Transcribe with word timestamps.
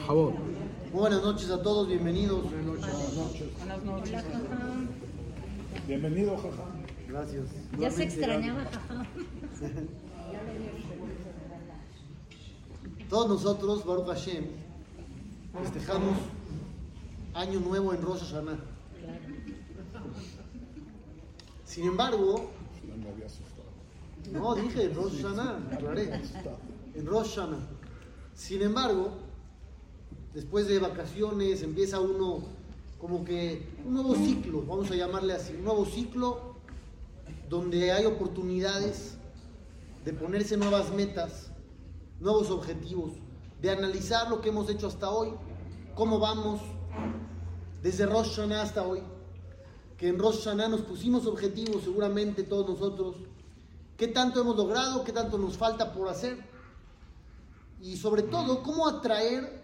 favor. 0.00 0.32
Muy 0.92 1.00
buenas 1.00 1.22
noches 1.22 1.50
a 1.50 1.62
todos, 1.62 1.88
bienvenidos. 1.88 2.42
Buenas 2.44 3.14
noches. 3.14 3.48
Bienvenido, 5.86 6.36
jaja. 6.36 6.64
Gracias. 7.08 7.46
Ya 7.78 7.90
se 7.90 8.04
extrañaba, 8.04 8.64
jaja. 8.64 9.06
Todos 13.08 13.28
nosotros, 13.28 13.84
Baruch 13.84 14.06
Hashem, 14.06 14.44
festejamos 15.62 16.16
Año 17.34 17.60
Nuevo 17.60 17.92
en 17.92 18.00
Rosh 18.00 18.20
Hashanah. 18.20 18.58
Sin 21.66 21.84
embargo, 21.84 22.50
Ya 22.88 22.94
me 22.96 23.08
había 23.10 23.26
asustado. 23.26 23.68
no 24.32 24.54
dije 24.54 24.84
en 24.84 24.94
Rosh 24.94 25.20
Hashanah, 25.22 25.58
aclaré. 25.72 26.22
En 26.94 27.06
Rosh 27.06 27.36
Hashanah. 27.36 27.58
Sin 28.34 28.62
embargo, 28.62 29.12
después 30.34 30.66
de 30.66 30.78
vacaciones 30.78 31.62
empieza 31.62 32.00
uno 32.00 32.40
como 32.98 33.24
que 33.24 33.66
un 33.84 33.94
nuevo 33.94 34.14
ciclo, 34.14 34.62
vamos 34.62 34.90
a 34.90 34.94
llamarle 34.94 35.34
así, 35.34 35.54
un 35.54 35.64
nuevo 35.64 35.84
ciclo 35.84 36.54
donde 37.48 37.92
hay 37.92 38.06
oportunidades 38.06 39.16
de 40.04 40.12
ponerse 40.12 40.56
nuevas 40.56 40.92
metas, 40.92 41.50
nuevos 42.20 42.50
objetivos, 42.50 43.12
de 43.60 43.70
analizar 43.70 44.30
lo 44.30 44.40
que 44.40 44.48
hemos 44.48 44.70
hecho 44.70 44.86
hasta 44.86 45.10
hoy, 45.10 45.32
cómo 45.94 46.18
vamos, 46.18 46.60
desde 47.82 48.06
Rosh 48.06 48.36
Hashanah 48.36 48.62
hasta 48.62 48.86
hoy, 48.86 49.02
que 49.96 50.08
en 50.08 50.18
Rosh 50.18 50.44
Hashanah 50.44 50.68
nos 50.68 50.82
pusimos 50.82 51.26
objetivos 51.26 51.82
seguramente 51.82 52.44
todos 52.44 52.68
nosotros, 52.68 53.16
qué 53.96 54.08
tanto 54.08 54.40
hemos 54.40 54.56
logrado, 54.56 55.04
qué 55.04 55.12
tanto 55.12 55.38
nos 55.38 55.56
falta 55.56 55.92
por 55.92 56.08
hacer 56.08 56.38
y 57.80 57.96
sobre 57.96 58.22
todo 58.22 58.62
cómo 58.62 58.88
atraer 58.88 59.61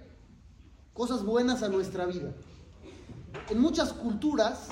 cosas 0.98 1.24
buenas 1.24 1.62
a 1.62 1.68
nuestra 1.68 2.06
vida. 2.06 2.32
En 3.48 3.60
muchas 3.60 3.92
culturas 3.92 4.66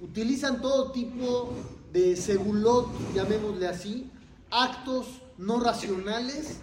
utilizan 0.00 0.62
todo 0.62 0.90
tipo 0.90 1.52
de 1.92 2.16
segulot, 2.16 2.88
llamémosle 3.14 3.68
así, 3.68 4.10
actos 4.50 5.06
no 5.36 5.60
racionales 5.60 6.60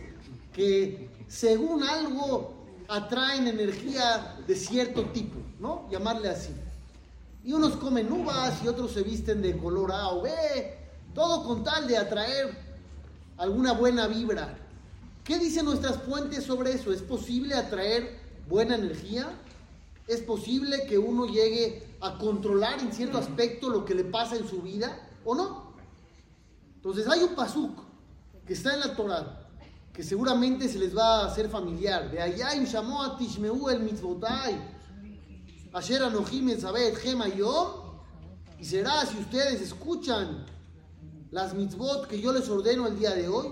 que 0.51 1.11
según 1.27 1.83
algo 1.83 2.55
atraen 2.87 3.47
energía 3.47 4.35
de 4.47 4.55
cierto 4.55 5.11
tipo, 5.11 5.37
¿no? 5.59 5.87
Llamarle 5.91 6.29
así. 6.29 6.51
Y 7.43 7.53
unos 7.53 7.75
comen 7.75 8.11
uvas 8.11 8.63
y 8.63 8.67
otros 8.67 8.93
se 8.93 9.03
visten 9.03 9.43
de 9.43 9.55
color 9.55 9.91
A 9.91 10.09
o 10.09 10.23
B, 10.23 10.31
todo 11.13 11.43
con 11.43 11.63
tal 11.63 11.87
de 11.87 11.99
atraer 11.99 12.57
alguna 13.37 13.73
buena 13.73 14.07
vibra. 14.07 14.57
¿Qué 15.23 15.37
dicen 15.37 15.65
nuestras 15.65 16.01
fuentes 16.01 16.43
sobre 16.43 16.71
eso? 16.71 16.91
¿Es 16.91 17.03
posible 17.03 17.53
atraer 17.53 18.24
buena 18.47 18.75
energía? 18.75 19.29
¿Es 20.07 20.21
posible 20.21 20.85
que 20.87 20.97
uno 20.97 21.25
llegue 21.25 21.97
a 22.01 22.17
controlar 22.17 22.79
en 22.79 22.91
cierto 22.91 23.17
aspecto 23.17 23.69
lo 23.69 23.85
que 23.85 23.95
le 23.95 24.03
pasa 24.03 24.35
en 24.35 24.47
su 24.47 24.61
vida 24.61 25.09
o 25.23 25.33
no? 25.35 25.73
Entonces 26.75 27.07
hay 27.07 27.23
un 27.23 27.33
pasuk 27.35 27.79
que 28.45 28.53
está 28.53 28.73
en 28.73 28.81
la 28.81 28.95
Torah 28.95 29.45
que 29.95 30.03
seguramente 30.03 30.67
se 30.67 30.77
les 30.77 30.95
va 30.95 31.21
a 31.21 31.27
hacer 31.27 31.49
familiar. 31.49 32.11
De 32.11 32.21
allá 32.21 32.53
en 32.53 32.65
Shamoa 32.65 33.17
el 33.71 33.79
mitzvotai. 33.79 34.75
Asher 35.71 36.03
anohim 36.03 36.59
sabet 36.59 36.97
gema 36.97 37.29
yom. 37.29 37.67
Y 38.59 38.65
será 38.65 39.05
si 39.05 39.17
ustedes 39.17 39.61
escuchan 39.61 40.45
las 41.31 41.53
mitzvot 41.53 42.07
que 42.07 42.19
yo 42.19 42.33
les 42.33 42.49
ordeno 42.49 42.87
el 42.87 42.99
día 42.99 43.15
de 43.15 43.29
hoy. 43.29 43.47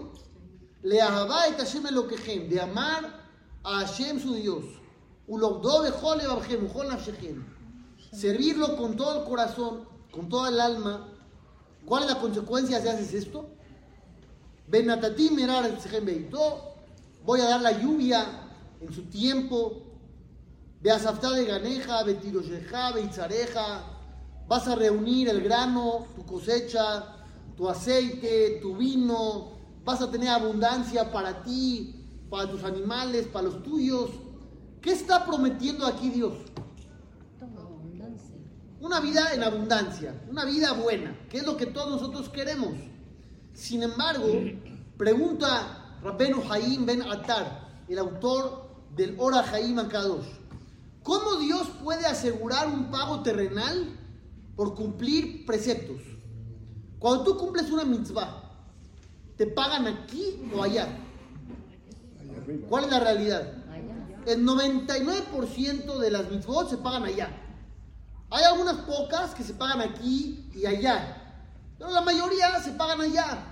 Le 0.84 0.98
et 0.98 1.58
Hashem 1.58 1.86
elokejem. 1.88 2.50
De 2.50 2.60
amar 2.60 3.06
a 3.64 3.86
Hashem 3.86 4.20
su 4.20 4.36
Dios. 4.36 4.66
Servirlo 8.12 8.76
con 8.76 8.96
todo 8.96 9.22
el 9.22 9.28
corazón, 9.28 9.88
con 10.12 10.30
toda 10.30 10.50
el 10.50 10.60
alma. 10.60 11.08
¿Cuál 11.86 12.04
es 12.04 12.10
la 12.10 12.20
consecuencia 12.20 12.82
si 12.82 12.88
haces 12.88 13.14
esto? 13.14 13.50
Voy 17.26 17.42
a 17.42 17.46
dar 17.46 17.62
la 17.62 17.80
lluvia 17.80 18.26
en 18.82 18.94
su 18.94 19.04
tiempo. 19.04 19.82
De 20.82 20.92
ganeja. 21.46 22.04
Vas 24.48 24.68
a 24.68 24.76
reunir 24.76 25.30
el 25.30 25.42
grano, 25.42 26.06
tu 26.16 26.26
cosecha, 26.26 27.06
tu 27.56 27.70
aceite, 27.70 28.60
tu 28.62 28.76
vino. 28.76 29.54
Vas 29.86 30.02
a 30.02 30.12
tener 30.12 30.30
abundancia 30.30 31.12
para 31.12 31.44
ti, 31.44 31.96
para 32.30 32.50
tus 32.50 32.64
animales, 32.64 33.28
para 33.28 33.46
los 33.46 33.64
tuyos. 33.64 34.10
¿Qué 34.84 34.92
está 34.92 35.26
prometiendo 35.26 35.88
aquí 35.88 36.10
Dios? 36.10 36.34
Una 38.82 39.00
vida 39.00 39.34
en 39.34 39.42
abundancia, 39.42 40.22
una 40.30 40.44
vida 40.44 40.74
buena, 40.74 41.18
que 41.30 41.38
es 41.38 41.46
lo 41.46 41.56
que 41.56 41.68
todos 41.68 41.90
nosotros 41.90 42.28
queremos. 42.28 42.74
Sin 43.54 43.82
embargo, 43.82 44.28
pregunta 44.98 46.00
Rabbenu 46.04 46.44
Haim 46.52 46.86
Ben 46.86 47.02
Atar, 47.02 47.86
el 47.88 47.98
autor 47.98 48.68
del 48.94 49.16
Ora 49.20 49.40
Haim 49.54 49.80
Akadosh, 49.80 50.28
¿cómo 51.02 51.38
Dios 51.38 51.66
puede 51.82 52.06
asegurar 52.06 52.68
un 52.68 52.92
pago 52.92 53.24
terrenal 53.24 53.98
por 54.58 54.76
cumplir 54.76 55.46
preceptos? 55.46 56.02
Cuando 57.00 57.24
tú 57.24 57.38
cumples 57.38 57.72
una 57.72 57.86
mitzvah, 57.86 58.52
¿te 59.38 59.48
pagan 59.48 59.88
aquí 59.88 60.42
o 60.54 60.62
allá? 60.62 60.90
¿Cuál 62.68 62.84
es 62.84 62.92
la 62.92 63.00
realidad? 63.00 63.63
El 64.26 64.46
99% 64.46 65.98
de 65.98 66.12
las 66.12 66.30
mitzvot 66.30 66.70
se 66.70 66.78
pagan 66.78 67.04
allá. 67.04 67.30
Hay 68.30 68.44
algunas 68.44 68.78
pocas 68.78 69.34
que 69.36 69.44
se 69.44 69.54
pagan 69.54 69.82
aquí 69.82 70.50
y 70.56 70.66
allá. 70.66 71.20
Pero 71.78 71.92
la 71.92 72.02
mayoría 72.02 72.60
se 72.62 72.72
pagan 72.72 73.02
allá. 73.02 73.46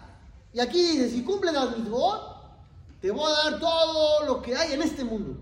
Y 0.53 0.59
aquí 0.59 0.79
dice, 0.79 1.09
si 1.09 1.23
cumples 1.23 1.53
las 1.53 1.77
mitzvot, 1.77 2.31
te 3.01 3.11
voy 3.11 3.31
a 3.31 3.51
dar 3.51 3.59
todo 3.59 4.25
lo 4.25 4.41
que 4.41 4.55
hay 4.55 4.73
en 4.73 4.81
este 4.81 5.03
mundo. 5.03 5.37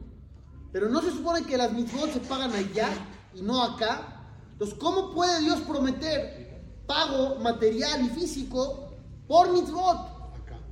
Pero 0.71 0.89
no 0.89 1.01
se 1.01 1.11
supone 1.11 1.43
que 1.43 1.57
las 1.57 1.71
mitzvot 1.71 2.11
se 2.11 2.19
pagan 2.19 2.51
allá 2.51 2.89
y 3.33 3.41
no 3.41 3.63
acá. 3.63 4.23
Entonces, 4.51 4.77
¿cómo 4.77 5.13
puede 5.13 5.41
Dios 5.41 5.61
prometer 5.61 6.63
pago 6.85 7.35
material 7.35 8.05
y 8.05 8.09
físico 8.09 8.93
por 9.27 9.51
mitzvot? 9.51 10.19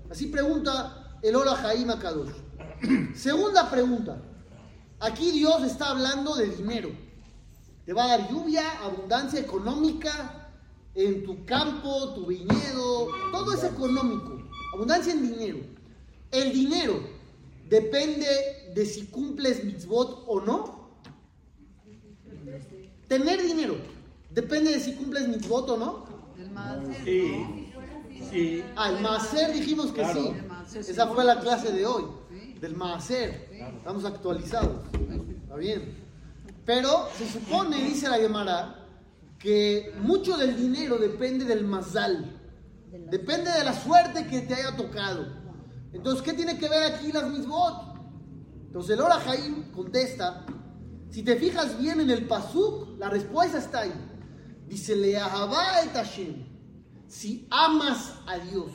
Así 0.09 0.28
pregunta 0.28 1.19
el 1.22 1.35
Ora 1.35 1.56
Jaim 1.56 1.90
Akadosh. 1.90 2.34
Segunda 3.16 3.69
pregunta. 3.69 4.17
Aquí 5.00 5.31
Dios 5.31 5.63
está 5.63 5.90
hablando 5.91 6.35
de 6.35 6.47
dinero. 6.50 6.90
Te 7.85 7.94
va 7.94 8.06
a 8.06 8.18
dar 8.18 8.30
lluvia, 8.31 8.63
abundancia 8.84 9.40
económica 9.40 10.50
en 10.96 11.24
tu 11.24 11.46
campo, 11.46 12.13
tu 12.16 12.25
viñedo, 12.25 13.08
todo 13.31 13.53
es 13.53 13.63
económico. 13.63 14.41
Abundancia 14.74 15.13
en 15.13 15.22
dinero. 15.31 15.59
El 16.31 16.52
dinero 16.52 17.00
depende 17.69 18.28
de 18.74 18.85
si 18.85 19.06
cumples 19.08 19.63
mitzvot 19.63 20.24
o 20.28 20.41
no. 20.41 20.90
Tener 23.08 23.41
dinero 23.41 23.78
depende 24.31 24.72
de 24.72 24.79
si 24.79 24.94
cumples 24.94 25.28
mitzvot 25.28 25.69
o 25.69 25.78
no. 25.78 26.06
Sí. 27.06 27.72
Sí. 28.31 28.64
Ah, 28.75 28.90
el 28.90 29.00
maaser 29.02 29.53
dijimos 29.53 29.88
que 29.88 30.02
Claro. 30.02 30.34
sí. 30.68 30.79
Esa 30.79 31.08
fue 31.08 31.24
la 31.24 31.40
clase 31.40 31.72
de 31.72 31.85
hoy. 31.85 32.03
Del 32.59 32.75
maaser. 32.75 33.50
Estamos 33.78 34.06
actualizados. 34.06 34.85
Está 35.41 35.56
bien. 35.56 36.07
Pero 36.66 37.07
se 37.18 37.29
supone, 37.29 37.84
dice 37.84 38.09
la 38.09 38.18
Gemara, 38.18 38.88
que 39.40 39.94
mucho 40.01 40.38
del 40.38 40.57
dinero 40.57 40.97
depende 40.97 41.46
del 41.46 41.66
mazal. 41.66 42.34
Depende 43.09 43.51
de 43.51 43.63
la 43.63 43.73
suerte 43.73 44.28
que 44.28 44.41
te 44.41 44.56
haya 44.56 44.75
tocado. 44.75 45.28
Entonces, 45.94 46.22
¿qué 46.23 46.34
tiene 46.34 46.57
que 46.57 46.67
ver 46.67 46.94
aquí 46.94 47.12
las 47.12 47.29
mitzvot? 47.29 47.96
Entonces, 48.66 48.96
el 48.96 49.01
Ora 49.01 49.19
Jaim 49.19 49.72
contesta, 49.72 50.46
si 51.09 51.23
te 51.23 51.35
fijas 51.37 51.79
bien 51.79 52.02
en 52.02 52.09
el 52.09 52.28
pasuk, 52.28 52.97
la 52.99 53.09
respuesta 53.09 53.58
está 53.58 53.82
ahí. 53.82 53.93
Dice, 54.67 54.96
le 54.96 55.11
et 55.14 55.93
Hashem. 55.93 56.46
Si 57.08 57.47
amas 57.49 58.16
a 58.26 58.37
Dios. 58.40 58.72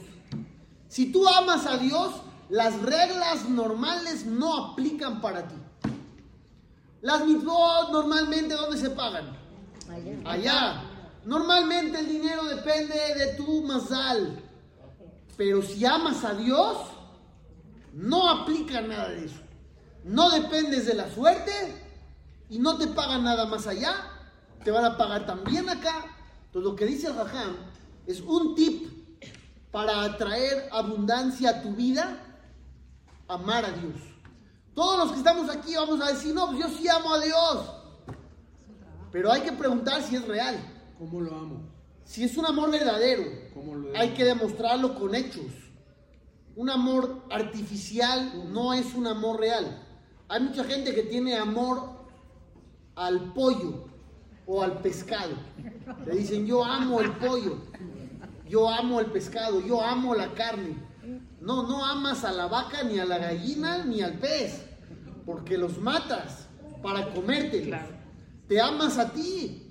Si 0.89 1.13
tú 1.13 1.27
amas 1.29 1.67
a 1.67 1.77
Dios, 1.77 2.15
las 2.53 2.83
reglas 2.83 3.49
normales 3.49 4.27
no 4.27 4.55
aplican 4.55 5.23
para 5.23 5.49
ti. 5.49 5.55
Las 7.01 7.25
mitzvot 7.25 7.91
normalmente, 7.91 8.55
¿dónde 8.55 8.77
se 8.77 8.91
pagan? 8.91 9.35
Allá. 10.27 10.83
Normalmente 11.25 12.01
el 12.01 12.09
dinero 12.09 12.45
depende 12.45 12.95
de 12.95 13.35
tu 13.39 13.63
mazal. 13.63 14.39
Pero 15.39 15.63
si 15.63 15.83
amas 15.87 16.25
a 16.25 16.35
Dios, 16.35 16.77
no 17.95 18.29
aplica 18.29 18.83
nada 18.83 19.09
de 19.09 19.25
eso. 19.25 19.41
No 20.05 20.29
dependes 20.29 20.85
de 20.85 20.93
la 20.93 21.09
suerte 21.09 21.53
y 22.51 22.59
no 22.59 22.77
te 22.77 22.87
pagan 22.89 23.25
nada 23.25 23.47
más 23.47 23.67
allá. 23.67 23.95
Te 24.63 24.71
van 24.71 24.85
a 24.85 24.99
pagar 24.99 25.25
también 25.25 25.71
acá. 25.71 26.05
Entonces 26.49 26.71
lo 26.71 26.77
que 26.77 26.85
dice 26.85 27.07
el 27.07 27.17
Rajam 27.17 27.57
es 28.07 28.21
un 28.21 28.55
tip 28.55 28.93
para 29.71 30.03
atraer 30.03 30.69
abundancia 30.71 31.49
a 31.49 31.63
tu 31.63 31.71
vida, 31.71 32.19
amar 33.35 33.65
a 33.65 33.73
Dios. 33.73 33.95
Todos 34.75 34.99
los 34.99 35.13
que 35.13 35.19
estamos 35.19 35.51
aquí 35.51 35.75
vamos 35.75 36.01
a 36.01 36.13
decir, 36.13 36.35
no, 36.35 36.47
pues 36.49 36.61
yo 36.61 36.69
sí 36.69 36.89
amo 36.89 37.13
a 37.13 37.21
Dios. 37.21 37.73
Pero 39.11 39.31
hay 39.31 39.43
que 39.43 39.53
preguntar 39.53 40.03
si 40.03 40.17
es 40.17 40.27
real. 40.27 40.57
¿Cómo 40.99 41.21
lo 41.21 41.35
amo? 41.37 41.61
Si 42.05 42.25
es 42.25 42.37
un 42.37 42.47
amor 42.47 42.71
verdadero, 42.71 43.25
¿Cómo 43.55 43.75
lo 43.75 43.97
hay 43.97 44.11
que 44.11 44.25
demostrarlo 44.25 44.95
con 44.95 45.15
hechos. 45.15 45.47
Un 46.57 46.71
amor 46.71 47.23
artificial 47.31 48.53
no 48.53 48.73
es 48.75 48.95
un 48.95 49.07
amor 49.07 49.41
real. 49.41 49.83
Hay 50.29 50.41
mucha 50.41 50.65
gente 50.65 50.95
que 50.95 51.03
tiene 51.03 51.37
amor 51.37 51.91
al 52.95 53.33
pollo 53.33 53.85
o 54.47 54.63
al 54.63 54.81
pescado. 54.81 55.35
Le 56.07 56.17
dicen, 56.17 56.47
yo 56.47 56.65
amo 56.65 57.01
el 57.01 57.13
pollo, 57.13 57.59
yo 58.49 58.69
amo 58.69 59.01
el 59.01 59.07
pescado, 59.07 59.61
yo 59.61 59.83
amo 59.83 60.15
la 60.15 60.33
carne. 60.35 60.77
No, 61.43 61.65
no 61.65 61.85
amas 61.85 62.23
a 62.23 62.31
la 62.31 62.47
vaca, 62.47 62.85
ni 62.85 63.01
a 63.01 63.05
la 63.05 63.19
gallina, 63.19 63.85
ni 63.85 64.01
al 64.01 64.15
pez, 64.15 64.65
porque 65.27 65.59
los 65.59 65.77
matas 65.79 66.47
para 66.81 67.13
comértelos. 67.13 67.81
Te 68.47 68.61
amas 68.61 68.97
a 68.97 69.11
ti. 69.11 69.69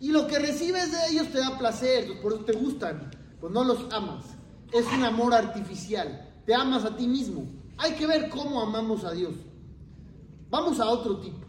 Y 0.00 0.10
lo 0.10 0.26
que 0.26 0.40
recibes 0.40 0.90
de 0.90 1.12
ellos 1.12 1.30
te 1.30 1.38
da 1.38 1.56
placer, 1.56 2.20
por 2.20 2.32
eso 2.32 2.44
te 2.44 2.52
gustan, 2.54 3.12
pues 3.40 3.52
no 3.52 3.62
los 3.62 3.92
amas. 3.92 4.24
Es 4.72 4.86
un 4.92 5.04
amor 5.04 5.34
artificial. 5.34 6.32
Te 6.46 6.52
amas 6.52 6.84
a 6.84 6.96
ti 6.96 7.06
mismo. 7.06 7.46
Hay 7.78 7.92
que 7.92 8.08
ver 8.08 8.28
cómo 8.28 8.60
amamos 8.60 9.04
a 9.04 9.12
Dios. 9.12 9.36
Vamos 10.50 10.80
a 10.80 10.86
otro 10.86 11.18
tipo, 11.18 11.46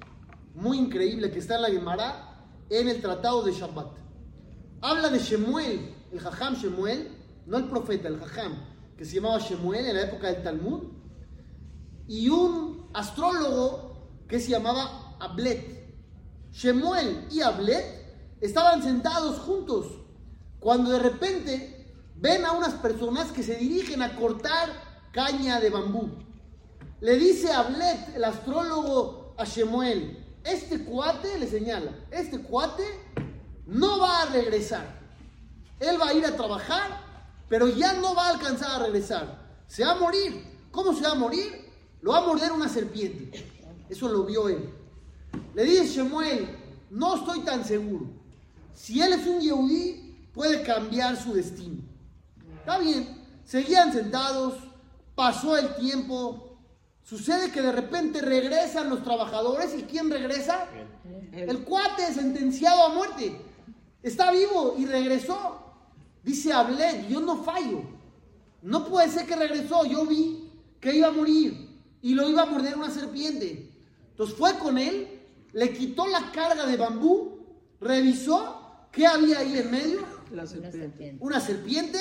muy 0.53 0.77
increíble, 0.77 1.31
que 1.31 1.39
está 1.39 1.56
en 1.56 1.61
la 1.63 1.69
Gemara, 1.69 2.45
en 2.69 2.88
el 2.88 3.01
Tratado 3.01 3.41
de 3.41 3.51
Shabbat. 3.51 3.97
Habla 4.81 5.09
de 5.09 5.18
Shemuel, 5.18 5.91
el 6.11 6.19
Jajam 6.19 6.53
Shemuel, 6.53 7.09
no 7.47 7.57
el 7.57 7.65
profeta, 7.65 8.07
el 8.07 8.19
Jajam, 8.19 8.53
que 8.97 9.06
se 9.06 9.15
llamaba 9.15 9.39
Shemuel 9.39 9.86
en 9.86 9.95
la 9.95 10.03
época 10.03 10.31
del 10.31 10.44
Talmud, 10.44 10.83
y 12.07 12.30
un 12.30 12.89
astrólogo 12.94 14.09
que 14.27 14.39
se 14.39 14.51
llamaba 14.51 15.15
Ablet. 15.19 15.86
Shemuel 16.51 17.27
y 17.31 17.42
Ablet 17.42 18.38
estaban 18.42 18.83
sentados 18.83 19.39
juntos 19.39 19.88
cuando 20.59 20.92
de 20.92 21.00
repente 21.00 21.94
ven 22.15 22.45
a 22.45 22.53
unas 22.53 22.75
personas 22.75 23.31
que 23.31 23.44
se 23.44 23.56
dirigen 23.56 24.01
a 24.01 24.15
cortar 24.15 24.69
caña 25.12 25.59
de 25.59 25.69
bambú. 25.69 26.09
Le 27.01 27.18
dice 27.18 27.51
Ablet, 27.51 28.15
el 28.15 28.24
astrólogo, 28.24 29.33
a 29.38 29.44
Shemuel, 29.44 30.24
este 30.44 30.86
cuate, 30.86 31.38
le 31.39 31.47
señala, 31.47 31.92
este 32.12 32.39
cuate 32.39 32.83
no 33.65 34.00
va 34.00 34.21
a 34.21 34.25
regresar. 34.27 34.86
Él 35.80 36.00
va 36.00 36.09
a 36.09 36.13
ir 36.13 36.25
a 36.25 36.36
trabajar, 36.36 37.05
pero 37.47 37.68
ya 37.68 37.94
no 37.94 38.15
va 38.15 38.27
a 38.27 38.30
alcanzar 38.31 38.71
a 38.71 38.86
regresar. 38.86 39.45
Se 39.68 39.83
va 39.83 39.92
a 39.92 39.95
morir. 39.95 40.44
¿Cómo 40.71 40.94
se 40.94 41.03
va 41.03 41.12
a 41.12 41.15
morir? 41.15 41.71
Lo 42.01 42.12
va 42.12 42.19
a 42.19 42.25
morder 42.25 42.51
una 42.51 42.68
serpiente. 42.68 43.31
Eso 43.89 44.09
lo 44.09 44.24
vio 44.24 44.50
él. 44.50 44.69
Le 45.53 45.63
dice 45.63 45.88
Shemuel, 45.88 46.47
no 46.89 47.15
estoy 47.15 47.42
tan 47.42 47.63
seguro. 47.63 48.07
Si 48.74 49.01
él 49.01 49.13
es 49.13 49.25
un 49.25 49.39
Yehudí, 49.39 50.30
puede 50.33 50.63
cambiar 50.63 51.15
su 51.15 51.33
destino. 51.33 51.81
Está 52.59 52.77
bien. 52.77 53.25
Seguían 53.45 53.94
sentados, 53.94 54.56
pasó 55.13 55.56
el 55.57 55.75
tiempo. 55.75 56.57
Sucede 57.03 57.51
que 57.51 57.62
de 57.62 57.71
repente 57.71 58.21
regresan 58.21 58.89
los 58.89 59.03
trabajadores. 59.03 59.75
¿Y 59.77 59.83
quién 59.83 60.09
regresa? 60.09 60.68
El 61.31 61.63
cuate 61.63 62.13
sentenciado 62.13 62.83
a 62.83 62.89
muerte. 62.89 63.39
Está 64.01 64.31
vivo 64.31 64.75
y 64.77 64.86
regresó. 64.86 65.64
Dice 66.25 66.51
Ablet, 66.51 67.07
yo 67.07 67.22
no 67.22 67.44
fallo. 67.44 67.83
No 68.63 68.83
puede 68.86 69.10
ser 69.10 69.27
que 69.27 69.36
regresó. 69.36 69.86
Yo 69.86 70.07
vi 70.07 70.50
que 70.81 70.95
iba 70.95 71.10
a 71.10 71.12
morir 71.12 71.69
y 72.01 72.16
lo 72.16 72.27
iba 72.27 72.42
a 72.42 72.45
morder 72.48 72.75
una 72.75 72.89
serpiente. 72.89 73.72
Entonces 74.10 74.36
fue 74.36 74.57
con 74.57 74.80
él, 74.80 75.22
le 75.54 75.72
quitó 75.72 76.07
la 76.07 76.31
carga 76.31 76.66
de 76.66 76.77
bambú, 76.77 77.38
revisó 77.80 78.88
qué 78.92 79.06
había 79.06 79.39
ahí 79.39 79.56
en 79.60 79.69
medio. 79.69 80.00
La 80.31 80.42
Una 80.42 80.48
serpiente. 80.48 80.80
serpiente. 80.80 81.24
Una 81.24 81.39
serpiente 81.39 82.00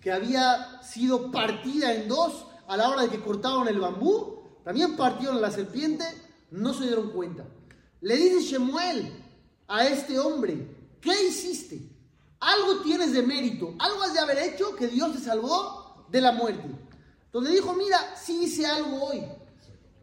que 0.00 0.10
había 0.10 0.82
sido 0.82 1.30
partida 1.30 1.92
en 1.92 2.08
dos 2.08 2.46
a 2.66 2.78
la 2.78 2.88
hora 2.88 3.02
de 3.02 3.10
que 3.10 3.20
cortaron 3.20 3.68
el 3.68 3.78
bambú. 3.78 4.40
También 4.64 4.96
partieron 4.96 5.42
la 5.42 5.50
serpiente, 5.50 6.04
no 6.50 6.72
se 6.72 6.84
dieron 6.84 7.10
cuenta. 7.10 7.44
Le 8.00 8.16
dice 8.16 8.40
Shemuel 8.40 9.12
a 9.68 9.84
este 9.86 10.18
hombre, 10.18 10.66
¿qué 11.02 11.12
hiciste? 11.28 11.89
Algo 12.40 12.80
tienes 12.80 13.12
de 13.12 13.22
mérito, 13.22 13.74
algo 13.78 14.02
has 14.02 14.14
de 14.14 14.18
haber 14.18 14.38
hecho 14.38 14.74
que 14.74 14.88
Dios 14.88 15.12
te 15.12 15.18
salvó 15.18 16.06
de 16.08 16.20
la 16.22 16.32
muerte. 16.32 16.68
Entonces 17.26 17.52
dijo, 17.52 17.74
mira, 17.74 18.16
sí 18.16 18.44
hice 18.44 18.66
algo 18.66 19.04
hoy. 19.04 19.22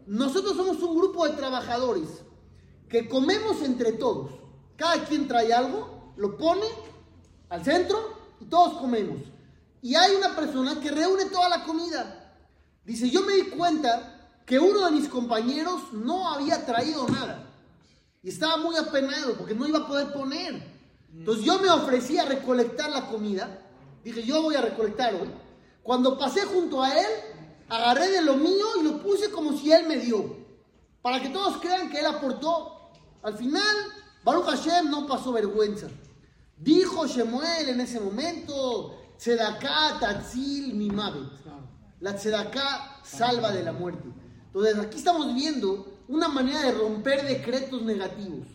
Nosotros 0.06 0.56
somos 0.56 0.82
un 0.82 0.96
grupo 0.96 1.28
de 1.28 1.34
trabajadores 1.34 2.08
que 2.88 3.10
comemos 3.10 3.62
entre 3.64 3.94
todos. 3.94 4.32
Cada 4.78 5.04
quien 5.04 5.28
trae 5.28 5.52
algo, 5.52 6.14
lo 6.16 6.38
pone 6.38 6.68
al 7.50 7.66
centro 7.66 8.18
y 8.40 8.46
todos 8.46 8.80
comemos. 8.80 9.18
Y 9.82 9.96
hay 9.96 10.16
una 10.16 10.36
persona 10.36 10.80
que 10.80 10.92
reúne 10.92 11.26
toda 11.26 11.50
la 11.50 11.64
comida. 11.64 12.36
Dice, 12.86 13.10
yo 13.10 13.24
me 13.24 13.34
di 13.34 13.50
cuenta 13.50 14.30
que 14.46 14.60
uno 14.60 14.86
de 14.86 14.92
mis 14.92 15.10
compañeros 15.10 15.92
no 15.92 16.32
había 16.32 16.66
traído 16.66 17.08
nada. 17.10 17.52
Y 18.24 18.30
estaba 18.30 18.58
muy 18.58 18.78
apenado 18.78 19.36
porque 19.36 19.56
no 19.56 19.68
iba 19.68 19.80
a 19.80 19.88
poder 19.88 20.14
poner. 20.14 20.77
Entonces 21.20 21.44
yo 21.44 21.60
me 21.60 21.70
ofrecí 21.70 22.18
a 22.18 22.26
recolectar 22.26 22.90
la 22.90 23.08
comida. 23.08 23.60
Dije, 24.04 24.24
yo 24.24 24.42
voy 24.42 24.56
a 24.56 24.62
recolectar 24.62 25.16
hoy. 25.16 25.30
Cuando 25.84 26.18
pasé 26.18 26.42
junto 26.42 26.82
a 26.82 26.94
él, 26.94 27.08
agarré 27.70 28.10
de 28.10 28.22
lo 28.22 28.36
mío 28.36 28.66
y 28.80 28.84
lo 28.84 29.02
puse 29.02 29.32
como 29.32 29.58
si 29.58 29.72
él 29.72 29.88
me 29.88 29.98
dio. 29.98 30.38
Para 31.02 31.22
que 31.22 31.30
todos 31.30 31.58
crean 31.58 31.90
que 31.90 32.00
él 32.00 32.06
aportó. 32.06 32.92
Al 33.24 33.38
final, 33.38 33.76
Baruch 34.24 34.46
Hashem 34.46 34.90
no 34.90 35.08
pasó 35.08 35.32
vergüenza. 35.32 35.88
Dijo 36.58 37.08
Shemuel 37.08 37.70
en 37.70 37.82
ese 37.82 38.00
momento, 38.00 38.96
Tzedaká 39.18 40.00
tatzil 40.00 40.74
mi 40.74 40.90
mavet. 40.90 41.30
La 42.00 42.14
tzedaká 42.14 43.00
salva 43.04 43.52
de 43.52 43.64
la 43.64 43.72
muerte. 43.72 44.08
Entonces 44.48 44.78
aquí 44.78 44.98
estamos 44.98 45.34
viendo 45.34 45.98
una 46.08 46.28
manera 46.28 46.62
de 46.62 46.72
romper 46.72 47.26
decretos 47.26 47.82
negativos. 47.82 48.48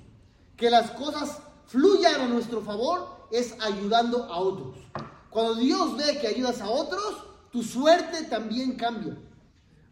Que 0.56 0.70
las 0.70 0.92
cosas 0.92 1.38
fluyan 1.66 2.20
a 2.20 2.28
nuestro 2.28 2.60
favor 2.62 3.28
es 3.30 3.54
ayudando 3.60 4.24
a 4.24 4.38
otros. 4.38 4.76
Cuando 5.30 5.54
Dios 5.56 5.96
ve 5.96 6.18
que 6.20 6.28
ayudas 6.28 6.60
a 6.60 6.68
otros, 6.68 7.24
tu 7.50 7.62
suerte 7.62 8.24
también 8.24 8.76
cambia. 8.76 9.16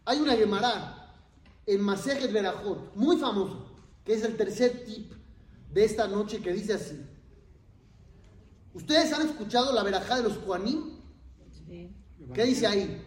Hay 0.05 0.19
una 0.19 0.35
Gemara 0.35 1.15
en 1.65 1.81
Masejet 1.81 2.31
Berajot, 2.31 2.95
muy 2.95 3.17
famoso, 3.17 3.65
que 4.03 4.13
es 4.13 4.23
el 4.23 4.37
tercer 4.37 4.83
tip 4.85 5.13
de 5.71 5.83
esta 5.83 6.07
noche 6.07 6.41
que 6.41 6.53
dice 6.53 6.73
así. 6.73 6.99
¿Ustedes 8.73 9.11
han 9.13 9.27
escuchado 9.27 9.73
la 9.73 9.83
verajá 9.83 10.17
de 10.17 10.23
los 10.23 10.37
Juanim? 10.37 10.99
Sí. 11.67 11.95
¿Qué 12.33 12.45
dice 12.45 12.67
ahí? 12.67 13.01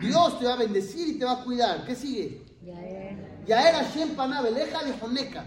Dios 0.00 0.38
te 0.38 0.46
va 0.46 0.54
a 0.54 0.56
bendecir 0.56 1.08
y 1.08 1.18
te 1.18 1.24
va 1.24 1.32
a 1.32 1.44
cuidar. 1.44 1.84
¿Qué 1.84 1.94
sigue? 1.94 2.46
Ya 3.48 3.60
era. 3.62 3.72
Yaer 3.72 3.84
Hashem 3.84 4.16
panabeleja 4.16 4.84
de 4.84 4.92
Joneca. 4.92 5.44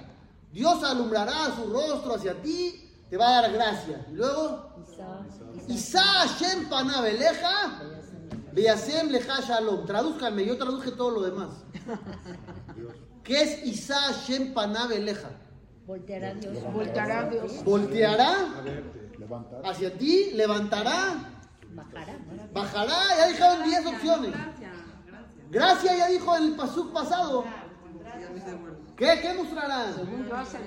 Dios 0.52 0.84
alumbrará 0.84 1.56
su 1.56 1.72
rostro 1.72 2.16
hacia 2.16 2.42
ti, 2.42 2.92
te 3.10 3.16
va 3.16 3.38
a 3.38 3.42
dar 3.44 3.52
gracia. 3.54 4.06
Y 4.10 4.16
luego, 4.16 4.76
Isa. 5.68 6.02
Hashem 6.02 6.68
panabeleja, 6.68 7.80
Beyasem 8.54 9.10
leja 9.10 9.40
shalom. 9.42 9.86
Tradúzcanme, 9.86 10.46
yo 10.46 10.58
traduje 10.58 10.92
todo 10.92 11.12
lo 11.12 11.22
demás. 11.22 11.50
¿Qué 13.24 13.42
es 13.42 13.66
Isa 13.66 13.96
Hashem 13.96 14.54
panabeleja? 14.54 15.30
Volteará 15.88 16.34
Dios. 16.34 16.58
Volteará 16.74 17.30
Dios. 17.30 17.64
Volteará 17.64 18.36
hacia 19.64 19.98
ti, 19.98 20.32
levantará, 20.34 21.30
Bajará. 21.74 22.18
bajará. 22.54 22.98
Ya 23.18 23.28
dijeron 23.28 23.64
10 23.64 23.86
opciones. 23.86 24.34
Gracia 25.50 25.98
ya 25.98 26.08
dijo 26.08 26.36
en 26.36 26.44
el 26.44 26.56
pasuk 26.56 26.92
pasado. 26.92 27.46
¿Qué? 28.96 29.20
¿Qué 29.22 29.34
mostrará? 29.34 29.94
Según 29.94 30.28
lo 30.28 30.36
hacen. 30.36 30.62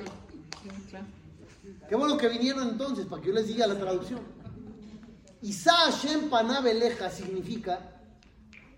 Qué 1.89 1.95
bueno 1.95 2.17
que 2.17 2.29
vinieron 2.29 2.69
entonces 2.69 3.07
para 3.07 3.23
que 3.23 3.29
yo 3.29 3.35
les 3.35 3.47
diga 3.47 3.67
la 3.67 3.79
traducción. 3.79 4.21
Isa 5.43 5.73
Hashem 5.73 6.31
Panabeleja 6.31 7.11
significa 7.11 7.79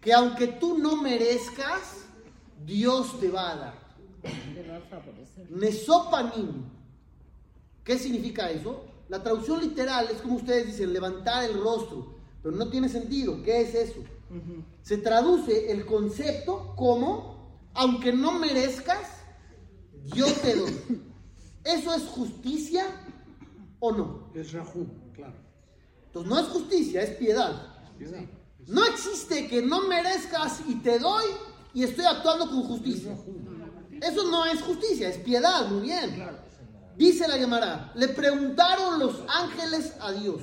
que 0.00 0.12
aunque 0.12 0.48
tú 0.48 0.78
no 0.78 0.96
merezcas, 0.96 2.04
Dios 2.64 3.18
te 3.20 3.30
va 3.30 3.50
a 3.50 3.56
dar. 3.56 3.74
Nesopanim. 5.50 6.64
¿Qué 7.84 7.98
significa 7.98 8.50
eso? 8.50 8.84
La 9.08 9.22
traducción 9.22 9.60
literal 9.60 10.08
es 10.10 10.20
como 10.20 10.36
ustedes 10.36 10.66
dicen, 10.66 10.92
levantar 10.92 11.44
el 11.44 11.60
rostro, 11.60 12.14
pero 12.42 12.56
no 12.56 12.68
tiene 12.68 12.88
sentido. 12.88 13.42
¿Qué 13.44 13.60
es 13.60 13.74
eso? 13.74 14.00
Se 14.82 14.98
traduce 14.98 15.70
el 15.70 15.86
concepto 15.86 16.74
como, 16.74 17.35
aunque 17.76 18.12
no 18.12 18.32
merezcas, 18.32 19.08
yo 20.14 20.26
te 20.26 20.56
doy. 20.56 21.02
¿Eso 21.64 21.94
es 21.94 22.02
justicia 22.04 22.86
o 23.80 23.92
no? 23.92 24.30
Es 24.34 24.52
Rahum, 24.52 24.88
claro. 25.12 25.34
Entonces 26.06 26.30
no 26.30 26.38
es 26.38 26.46
justicia, 26.46 27.02
es 27.02 27.10
piedad. 27.16 27.76
Piedad. 27.98 28.20
No 28.66 28.84
existe 28.86 29.48
que 29.48 29.62
no 29.62 29.82
merezcas 29.82 30.60
y 30.66 30.76
te 30.76 30.98
doy 30.98 31.24
y 31.74 31.84
estoy 31.84 32.04
actuando 32.04 32.48
con 32.48 32.62
justicia. 32.62 33.16
Eso 34.00 34.30
no 34.30 34.44
es 34.44 34.60
justicia, 34.62 35.08
es 35.08 35.18
piedad, 35.18 35.68
muy 35.68 35.82
bien. 35.82 36.26
Dice 36.96 37.28
la 37.28 37.36
Gemara, 37.36 37.92
le 37.94 38.08
preguntaron 38.08 38.98
los 38.98 39.22
ángeles 39.28 39.92
a 40.00 40.12
Dios, 40.12 40.40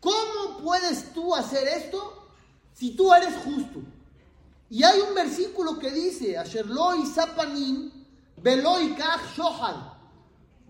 ¿cómo 0.00 0.58
puedes 0.62 1.12
tú 1.12 1.34
hacer 1.34 1.68
esto 1.68 2.30
si 2.72 2.96
tú 2.96 3.12
eres 3.12 3.34
justo? 3.44 3.80
Y 4.70 4.82
hay 4.82 5.00
un 5.00 5.14
versículo 5.14 5.78
que 5.78 5.90
dice, 5.90 6.36
Asherloi 6.36 7.06
Sapanim, 7.06 7.90
Veloi 8.36 8.94
Kach 8.94 9.34
Shohad. 9.36 9.76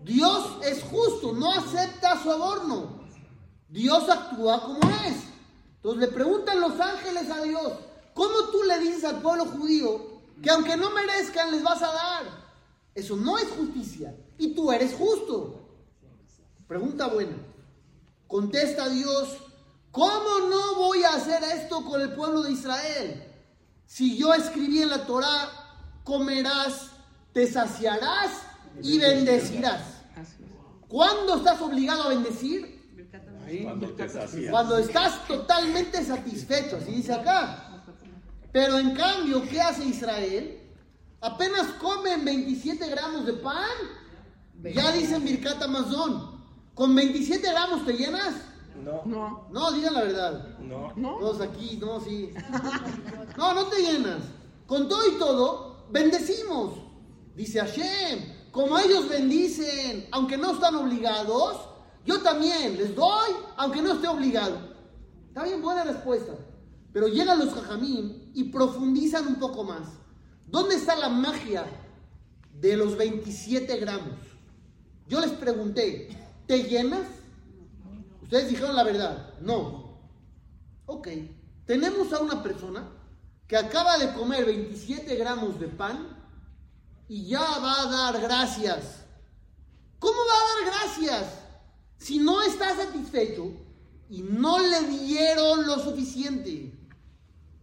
Dios 0.03 0.57
es 0.63 0.83
justo, 0.83 1.33
no 1.33 1.51
acepta 1.51 2.21
soborno. 2.23 2.99
Dios 3.67 4.09
actúa 4.09 4.61
como 4.61 4.79
es. 5.05 5.17
Entonces 5.75 6.01
le 6.01 6.07
preguntan 6.07 6.61
los 6.61 6.79
ángeles 6.79 7.29
a 7.29 7.41
Dios, 7.41 7.73
¿cómo 8.13 8.49
tú 8.51 8.63
le 8.63 8.79
dices 8.79 9.03
al 9.03 9.21
pueblo 9.21 9.45
judío 9.45 10.19
que 10.41 10.49
aunque 10.49 10.77
no 10.77 10.89
merezcan 10.91 11.51
les 11.51 11.61
vas 11.61 11.81
a 11.81 11.91
dar? 11.91 12.23
Eso 12.95 13.15
no 13.15 13.37
es 13.37 13.49
justicia. 13.49 14.15
Y 14.37 14.55
tú 14.55 14.71
eres 14.71 14.93
justo. 14.93 15.59
Pregunta 16.67 17.07
buena. 17.07 17.35
Contesta 18.27 18.87
Dios, 18.89 19.37
¿cómo 19.91 20.47
no 20.49 20.75
voy 20.75 21.03
a 21.03 21.15
hacer 21.15 21.43
esto 21.43 21.83
con 21.83 21.99
el 21.99 22.13
pueblo 22.13 22.43
de 22.43 22.51
Israel? 22.51 23.28
Si 23.89 24.15
yo 24.15 24.31
escribí 24.35 24.83
en 24.83 24.89
la 24.91 25.07
Torá, 25.07 25.49
comerás, 26.03 26.91
te 27.33 27.51
saciarás 27.51 28.43
y 28.83 28.99
bendecirás. 28.99 29.81
¿Cuándo 30.87 31.37
estás 31.37 31.59
obligado 31.59 32.03
a 32.03 32.09
bendecir? 32.09 32.77
Cuando 33.63 33.89
te 33.89 34.07
sacias. 34.07 34.51
Cuando 34.51 34.77
estás 34.77 35.27
totalmente 35.27 36.05
satisfecho, 36.05 36.77
así 36.77 36.91
dice 36.91 37.13
acá. 37.13 37.83
Pero 38.51 38.77
en 38.77 38.93
cambio, 38.93 39.41
¿qué 39.49 39.59
hace 39.59 39.85
Israel? 39.85 40.59
Apenas 41.21 41.65
comen 41.81 42.23
27 42.23 42.87
gramos 42.89 43.25
de 43.25 43.33
pan. 43.33 43.75
Ya 44.71 44.91
dicen 44.91 45.25
Birkat 45.25 45.63
Amazon. 45.63 46.45
¿Con 46.75 46.93
27 46.93 47.41
gramos 47.49 47.83
te 47.87 47.93
llenas? 47.93 48.35
No, 48.83 49.01
No, 49.05 49.47
No, 49.51 49.71
digan 49.71 49.93
la 49.93 50.03
verdad. 50.03 50.57
no. 50.59 50.93
no. 50.95 51.17
Todos 51.17 51.41
aquí, 51.41 51.77
no, 51.81 51.99
sí. 51.99 52.31
No, 53.37 53.53
no 53.53 53.65
te 53.65 53.81
llenas. 53.81 54.21
Con 54.67 54.87
todo 54.87 55.07
y 55.07 55.17
todo, 55.17 55.85
bendecimos. 55.91 56.73
Dice 57.35 57.59
Hashem. 57.59 58.37
Como 58.51 58.77
ellos 58.79 59.07
bendicen, 59.07 60.07
aunque 60.11 60.35
no 60.37 60.53
están 60.53 60.75
obligados, 60.75 61.57
yo 62.05 62.19
también 62.21 62.77
les 62.77 62.95
doy, 62.95 63.29
aunque 63.57 63.81
no 63.81 63.93
esté 63.93 64.07
obligado. 64.07 64.57
Está 65.27 65.43
bien, 65.43 65.61
buena 65.61 65.83
respuesta. 65.83 66.33
Pero 66.91 67.07
llegan 67.07 67.37
los 67.37 67.53
jajamín 67.53 68.31
y 68.33 68.45
profundizan 68.45 69.27
un 69.27 69.35
poco 69.35 69.63
más. 69.63 69.87
¿Dónde 70.47 70.75
está 70.75 70.95
la 70.95 71.09
magia 71.09 71.65
de 72.59 72.75
los 72.75 72.97
27 72.97 73.77
gramos? 73.77 74.15
Yo 75.07 75.19
les 75.21 75.31
pregunté, 75.31 76.09
¿te 76.47 76.63
llenas? 76.63 77.01
Ustedes 78.29 78.49
dijeron 78.49 78.75
la 78.75 78.83
verdad, 78.83 79.33
no. 79.41 79.97
Ok, 80.85 81.07
tenemos 81.65 82.13
a 82.13 82.19
una 82.19 82.43
persona 82.43 82.87
que 83.47 83.57
acaba 83.57 83.97
de 83.97 84.13
comer 84.13 84.45
27 84.45 85.15
gramos 85.15 85.59
de 85.59 85.67
pan 85.67 86.15
y 87.07 87.25
ya 87.25 87.39
va 87.39 87.81
a 87.81 87.85
dar 87.87 88.21
gracias. 88.21 89.03
¿Cómo 89.97 90.13
va 90.13 90.35
a 90.35 90.63
dar 90.63 90.75
gracias 90.75 91.39
si 91.97 92.19
no 92.19 92.43
está 92.43 92.75
satisfecho 92.75 93.51
y 94.11 94.21
no 94.21 94.59
le 94.59 94.81
dieron 94.83 95.65
lo 95.65 95.79
suficiente? 95.79 96.71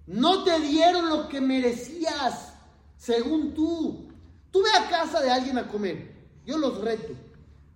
No 0.08 0.42
te 0.42 0.58
dieron 0.58 1.08
lo 1.08 1.28
que 1.28 1.40
merecías, 1.40 2.54
según 2.96 3.54
tú. 3.54 4.08
Tú 4.50 4.64
ve 4.64 4.70
a 4.76 4.90
casa 4.90 5.20
de 5.20 5.30
alguien 5.30 5.58
a 5.58 5.68
comer. 5.68 6.12
Yo 6.44 6.58
los 6.58 6.80
reto. 6.80 7.14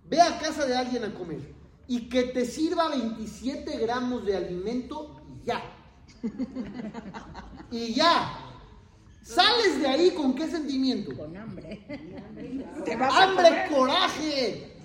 Ve 0.06 0.20
a 0.20 0.40
casa 0.40 0.66
de 0.66 0.76
alguien 0.76 1.04
a 1.04 1.14
comer 1.14 1.59
y 1.90 2.08
que 2.08 2.22
te 2.22 2.46
sirva 2.46 2.88
27 2.88 3.78
gramos 3.78 4.24
de 4.24 4.36
alimento 4.36 5.20
y 5.28 5.46
ya. 5.46 5.60
Y 7.72 7.94
ya. 7.94 8.38
Sales 9.22 9.80
de 9.80 9.88
ahí 9.88 10.10
con 10.12 10.34
qué 10.36 10.48
sentimiento? 10.48 11.16
Con 11.16 11.36
hambre. 11.36 11.84
Te 12.84 12.96
vas 12.96 13.12
a 13.12 13.22
Hambre, 13.24 13.66
coraje. 13.68 14.76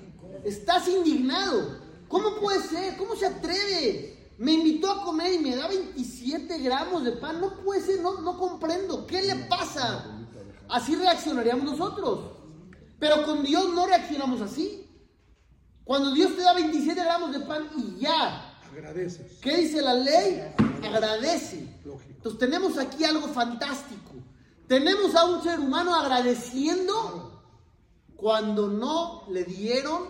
Estás 0.43 0.87
indignado. 0.87 1.79
¿Cómo 2.07 2.39
puede 2.39 2.61
ser? 2.61 2.97
¿Cómo 2.97 3.15
se 3.15 3.27
atreve? 3.27 4.31
Me 4.39 4.53
invitó 4.53 4.91
a 4.91 5.03
comer 5.03 5.33
y 5.33 5.39
me 5.39 5.55
da 5.55 5.67
27 5.67 6.57
gramos 6.59 7.03
de 7.03 7.11
pan. 7.13 7.39
No 7.39 7.55
puede 7.63 7.81
ser, 7.81 8.01
no, 8.01 8.19
no 8.21 8.35
comprendo. 8.37 9.05
¿Qué 9.05 9.21
le 9.21 9.35
pasa? 9.45 10.05
Así 10.69 10.95
reaccionaríamos 10.95 11.65
nosotros. 11.65 12.31
Pero 12.97 13.23
con 13.25 13.43
Dios 13.43 13.71
no 13.75 13.85
reaccionamos 13.85 14.41
así. 14.41 14.84
Cuando 15.85 16.11
Dios 16.13 16.35
te 16.35 16.41
da 16.41 16.53
27 16.53 16.99
gramos 16.99 17.31
de 17.31 17.39
pan 17.41 17.69
y 17.77 18.01
ya. 18.01 18.59
Agradeces. 18.71 19.39
¿Qué 19.39 19.57
dice 19.57 19.81
la 19.81 19.93
ley? 19.93 20.41
Agradece. 20.83 21.79
Lógico. 21.85 22.11
Entonces 22.15 22.39
tenemos 22.39 22.77
aquí 22.77 23.05
algo 23.05 23.27
fantástico. 23.27 24.11
Tenemos 24.67 25.15
a 25.15 25.25
un 25.25 25.43
ser 25.43 25.59
humano 25.59 25.95
agradeciendo 25.95 27.43
cuando 28.15 28.67
no 28.67 29.25
le 29.29 29.43
dieron 29.43 30.09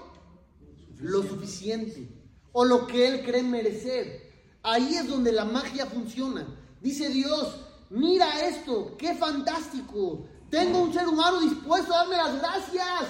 lo 0.97 1.23
suficiente 1.23 2.07
o 2.53 2.63
lo 2.63 2.87
que 2.87 3.07
él 3.07 3.25
cree 3.25 3.43
merecer. 3.43 4.31
Ahí 4.63 4.95
es 4.95 5.09
donde 5.09 5.33
la 5.33 5.43
magia 5.43 5.85
funciona. 5.87 6.47
Dice 6.79 7.09
Dios, 7.09 7.53
mira 7.89 8.45
esto, 8.45 8.95
qué 8.97 9.13
fantástico. 9.15 10.25
Tengo 10.49 10.79
un 10.79 10.93
ser 10.93 11.07
humano 11.07 11.41
dispuesto 11.41 11.93
a 11.93 11.97
darme 11.97 12.15
las 12.15 12.39
gracias, 12.39 13.09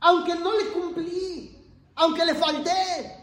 aunque 0.00 0.34
no 0.36 0.56
le 0.56 0.68
cumplí, 0.68 1.61
aunque 1.94 2.24
le 2.24 2.34
falté. 2.34 3.18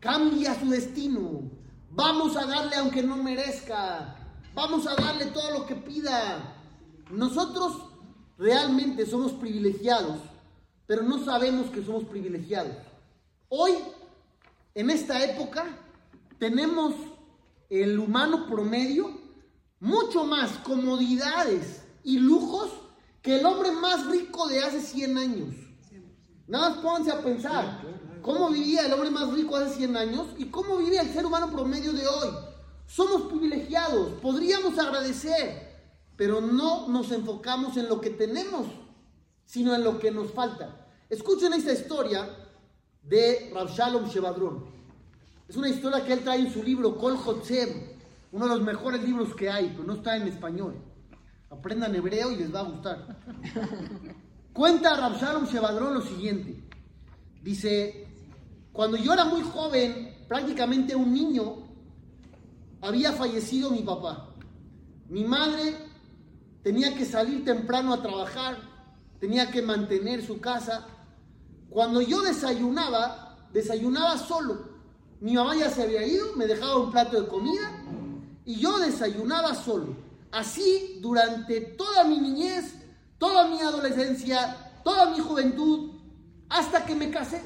Cambia 0.00 0.58
su 0.58 0.68
destino. 0.70 1.50
Vamos 1.90 2.36
a 2.36 2.46
darle 2.46 2.76
aunque 2.76 3.02
no 3.02 3.16
merezca. 3.16 4.16
Vamos 4.54 4.86
a 4.86 4.94
darle 4.94 5.26
todo 5.26 5.50
lo 5.50 5.66
que 5.66 5.74
pida. 5.74 6.54
Nosotros 7.10 7.76
realmente 8.38 9.06
somos 9.06 9.32
privilegiados, 9.32 10.18
pero 10.86 11.02
no 11.02 11.24
sabemos 11.24 11.70
que 11.70 11.84
somos 11.84 12.04
privilegiados. 12.04 12.76
Hoy, 13.48 13.72
en 14.74 14.90
esta 14.90 15.22
época, 15.24 15.64
tenemos 16.38 16.94
el 17.70 17.98
humano 17.98 18.46
promedio 18.46 19.20
mucho 19.80 20.24
más 20.24 20.52
comodidades 20.58 21.82
y 22.02 22.18
lujos 22.18 22.70
que 23.22 23.38
el 23.38 23.46
hombre 23.46 23.72
más 23.72 24.06
rico 24.06 24.48
de 24.48 24.60
hace 24.60 24.80
100 24.80 25.18
años. 25.18 25.65
Nada 26.48 26.70
más 26.70 26.78
pónganse 26.78 27.10
a 27.10 27.20
pensar 27.20 27.82
cómo 28.22 28.50
vivía 28.50 28.86
el 28.86 28.92
hombre 28.92 29.10
más 29.10 29.32
rico 29.32 29.56
hace 29.56 29.76
100 29.76 29.96
años 29.96 30.26
y 30.38 30.46
cómo 30.46 30.76
vive 30.76 30.98
el 30.98 31.12
ser 31.12 31.26
humano 31.26 31.50
promedio 31.50 31.92
de 31.92 32.06
hoy. 32.06 32.28
Somos 32.86 33.22
privilegiados, 33.22 34.12
podríamos 34.20 34.78
agradecer, 34.78 35.74
pero 36.16 36.40
no 36.40 36.88
nos 36.88 37.10
enfocamos 37.10 37.76
en 37.76 37.88
lo 37.88 38.00
que 38.00 38.10
tenemos, 38.10 38.66
sino 39.44 39.74
en 39.74 39.82
lo 39.82 39.98
que 39.98 40.12
nos 40.12 40.30
falta. 40.32 40.86
Escuchen 41.10 41.52
esta 41.52 41.72
historia 41.72 42.28
de 43.02 43.50
Rav 43.52 43.68
Shalom 43.68 44.08
Shevadron. 44.08 44.66
Es 45.48 45.56
una 45.56 45.68
historia 45.68 46.04
que 46.04 46.12
él 46.12 46.20
trae 46.22 46.40
en 46.40 46.52
su 46.52 46.62
libro 46.62 46.96
Kol 46.96 47.16
Hotzem, 47.24 47.70
uno 48.32 48.46
de 48.46 48.54
los 48.56 48.62
mejores 48.62 49.02
libros 49.02 49.34
que 49.34 49.50
hay, 49.50 49.70
pero 49.70 49.84
no 49.84 49.94
está 49.94 50.16
en 50.16 50.28
español. 50.28 50.76
Aprendan 51.50 51.94
hebreo 51.94 52.30
y 52.32 52.36
les 52.36 52.54
va 52.54 52.60
a 52.60 52.64
gustar. 52.64 53.16
Cuenta 54.56 54.96
Rav 54.96 55.20
Shalom 55.20 55.44
Shevadron 55.44 55.92
lo 55.92 56.00
siguiente. 56.00 56.58
Dice, 57.42 58.08
cuando 58.72 58.96
yo 58.96 59.12
era 59.12 59.26
muy 59.26 59.42
joven, 59.42 60.16
prácticamente 60.26 60.96
un 60.96 61.12
niño, 61.12 61.56
había 62.80 63.12
fallecido 63.12 63.70
mi 63.70 63.82
papá. 63.82 64.30
Mi 65.10 65.24
madre 65.24 65.76
tenía 66.62 66.94
que 66.94 67.04
salir 67.04 67.44
temprano 67.44 67.92
a 67.92 68.00
trabajar, 68.00 68.56
tenía 69.20 69.50
que 69.50 69.60
mantener 69.60 70.24
su 70.24 70.40
casa. 70.40 70.86
Cuando 71.68 72.00
yo 72.00 72.22
desayunaba, 72.22 73.36
desayunaba 73.52 74.16
solo. 74.16 74.70
Mi 75.20 75.34
mamá 75.34 75.54
ya 75.54 75.68
se 75.68 75.82
había 75.82 76.06
ido, 76.06 76.34
me 76.34 76.46
dejaba 76.46 76.78
un 76.78 76.92
plato 76.92 77.20
de 77.20 77.28
comida 77.28 77.84
y 78.46 78.54
yo 78.54 78.78
desayunaba 78.78 79.54
solo. 79.54 79.94
Así 80.32 80.98
durante 81.02 81.60
toda 81.60 82.04
mi 82.04 82.18
niñez, 82.18 82.85
toda 83.18 83.48
mi 83.48 83.60
adolescencia, 83.60 84.56
toda 84.84 85.10
mi 85.10 85.18
juventud, 85.18 85.92
hasta 86.48 86.84
que 86.84 86.94
me 86.94 87.10
casé. 87.10 87.42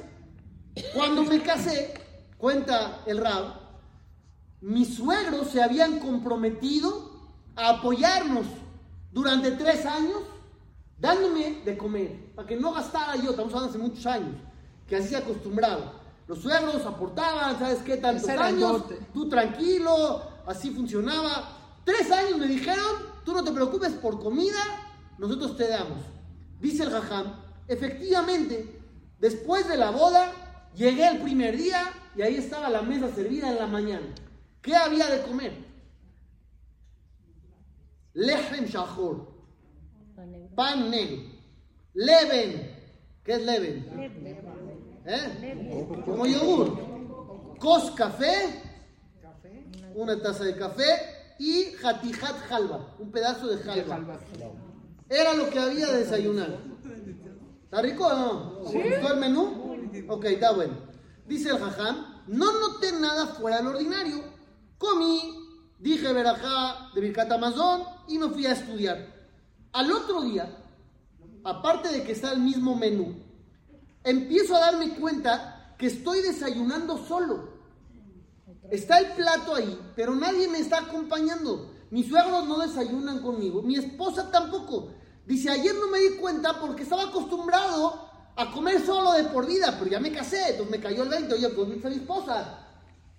Cuando 0.94 1.24
me 1.24 1.42
casé, 1.42 1.94
cuenta 2.38 3.02
el 3.06 3.18
Rab, 3.18 3.60
mis 4.60 4.94
suegros 4.94 5.48
se 5.48 5.62
habían 5.62 5.98
comprometido 6.00 7.10
a 7.56 7.70
apoyarnos 7.70 8.46
durante 9.10 9.52
tres 9.52 9.86
años, 9.86 10.18
dándome 10.98 11.62
de 11.64 11.76
comer, 11.76 12.34
para 12.34 12.46
que 12.46 12.56
no 12.56 12.72
gastara 12.72 13.16
yo, 13.16 13.30
estamos 13.30 13.52
hablando 13.52 13.70
hace 13.70 13.78
muchos 13.78 14.06
años, 14.06 14.36
que 14.86 14.96
así 14.96 15.08
se 15.08 15.16
acostumbraba. 15.16 15.94
Los 16.26 16.40
suegros 16.40 16.86
aportaban, 16.86 17.58
¿sabes 17.58 17.78
qué? 17.78 17.96
Tantos 17.96 18.28
años, 18.28 18.84
tú 19.12 19.28
tranquilo, 19.28 20.22
así 20.46 20.70
funcionaba. 20.70 21.56
Tres 21.84 22.10
años 22.12 22.38
me 22.38 22.46
dijeron, 22.46 22.86
tú 23.24 23.32
no 23.32 23.42
te 23.42 23.50
preocupes 23.50 23.92
por 23.94 24.20
comida, 24.20 24.62
nosotros 25.20 25.54
te 25.54 25.68
damos. 25.68 25.98
Dice 26.60 26.82
el 26.82 26.90
jajam, 26.90 27.34
efectivamente, 27.68 28.80
después 29.18 29.68
de 29.68 29.76
la 29.76 29.90
boda, 29.90 30.32
llegué 30.74 31.08
el 31.08 31.18
primer 31.18 31.58
día 31.58 31.92
y 32.16 32.22
ahí 32.22 32.36
estaba 32.36 32.70
la 32.70 32.80
mesa 32.80 33.14
servida 33.14 33.50
en 33.50 33.56
la 33.56 33.66
mañana. 33.66 34.06
¿Qué 34.62 34.74
había 34.74 35.10
de 35.10 35.20
comer? 35.22 35.52
Lehem 38.14 38.64
shahor, 38.64 39.28
Pan 40.54 40.90
negro. 40.90 41.22
Leven, 41.92 42.74
¿qué 43.22 43.32
es 43.32 43.44
leven? 43.44 43.86
Leve. 43.94 44.40
¿Eh? 45.04 46.02
Como 46.04 46.26
yogur. 46.26 47.58
Cos 47.58 47.90
café, 47.90 48.62
una 49.94 50.18
taza 50.20 50.44
de 50.44 50.56
café 50.56 50.86
y 51.38 51.74
hatijat 51.82 52.50
halva, 52.50 52.96
un 52.98 53.10
pedazo 53.10 53.48
de 53.48 53.70
halva. 53.70 54.18
Era 55.10 55.34
lo 55.34 55.50
que 55.50 55.58
había 55.58 55.88
de 55.88 55.98
desayunar. 55.98 56.56
¿Está 57.64 57.82
rico 57.82 58.06
o 58.06 58.14
no? 58.14 58.70
¿Te 58.70 58.90
gustó 58.90 59.12
el 59.12 59.20
menú? 59.20 59.76
Ok, 60.08 60.24
está 60.26 60.52
bueno. 60.52 60.74
Dice 61.26 61.50
el 61.50 61.58
jajam, 61.58 62.22
no 62.28 62.60
noté 62.60 62.92
nada 62.92 63.26
fuera 63.26 63.56
del 63.56 63.66
ordinario. 63.66 64.22
Comí, 64.78 65.34
dije 65.80 66.12
verajá 66.12 66.90
de 66.94 67.00
Birkat 67.00 67.30
Amazon 67.32 67.82
y 68.06 68.18
me 68.18 68.28
fui 68.28 68.46
a 68.46 68.52
estudiar. 68.52 69.04
Al 69.72 69.90
otro 69.90 70.22
día, 70.22 70.48
aparte 71.42 71.88
de 71.88 72.04
que 72.04 72.12
está 72.12 72.32
el 72.32 72.40
mismo 72.40 72.76
menú, 72.76 73.16
empiezo 74.04 74.54
a 74.54 74.60
darme 74.60 74.94
cuenta 74.94 75.74
que 75.76 75.88
estoy 75.88 76.22
desayunando 76.22 76.98
solo. 76.98 77.50
Está 78.70 79.00
el 79.00 79.12
plato 79.16 79.56
ahí, 79.56 79.76
pero 79.96 80.14
nadie 80.14 80.46
me 80.46 80.60
está 80.60 80.78
acompañando. 80.78 81.72
Mis 81.90 82.08
suegros 82.08 82.46
no 82.46 82.60
desayunan 82.60 83.20
conmigo, 83.20 83.62
mi 83.62 83.74
esposa 83.74 84.30
tampoco. 84.30 84.99
Dice, 85.30 85.48
ayer 85.48 85.76
no 85.76 85.86
me 85.86 86.00
di 86.00 86.16
cuenta 86.16 86.58
porque 86.58 86.82
estaba 86.82 87.04
acostumbrado 87.04 88.10
a 88.34 88.50
comer 88.50 88.84
solo 88.84 89.12
de 89.12 89.22
por 89.22 89.46
vida, 89.46 89.76
pero 89.78 89.88
ya 89.88 90.00
me 90.00 90.10
casé, 90.10 90.50
entonces 90.50 90.72
me 90.72 90.82
cayó 90.82 91.04
el 91.04 91.08
20, 91.08 91.34
oye, 91.34 91.48
pues 91.50 91.70
dice 91.70 91.88
mi 91.88 91.94
esposa. 91.94 92.66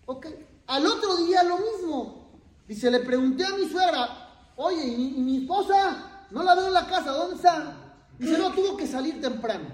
Ok. 0.07 0.27
Al 0.67 0.85
otro 0.85 1.15
día 1.25 1.41
lo 1.43 1.57
mismo. 1.59 2.33
Dice, 2.67 2.91
le 2.91 2.99
pregunté 2.99 3.45
a 3.45 3.55
mi 3.55 3.65
suegra, 3.69 4.51
oye, 4.57 4.87
¿y 4.87 4.97
mi, 4.97 5.07
y 5.19 5.21
mi 5.21 5.37
esposa? 5.43 6.25
No 6.31 6.43
la 6.43 6.53
veo 6.53 6.67
en 6.67 6.73
la 6.73 6.85
casa, 6.85 7.13
¿dónde 7.13 7.37
está? 7.37 7.77
Dice, 8.19 8.37
no, 8.37 8.51
tuvo 8.51 8.75
que 8.75 8.87
salir 8.87 9.21
temprano. 9.21 9.69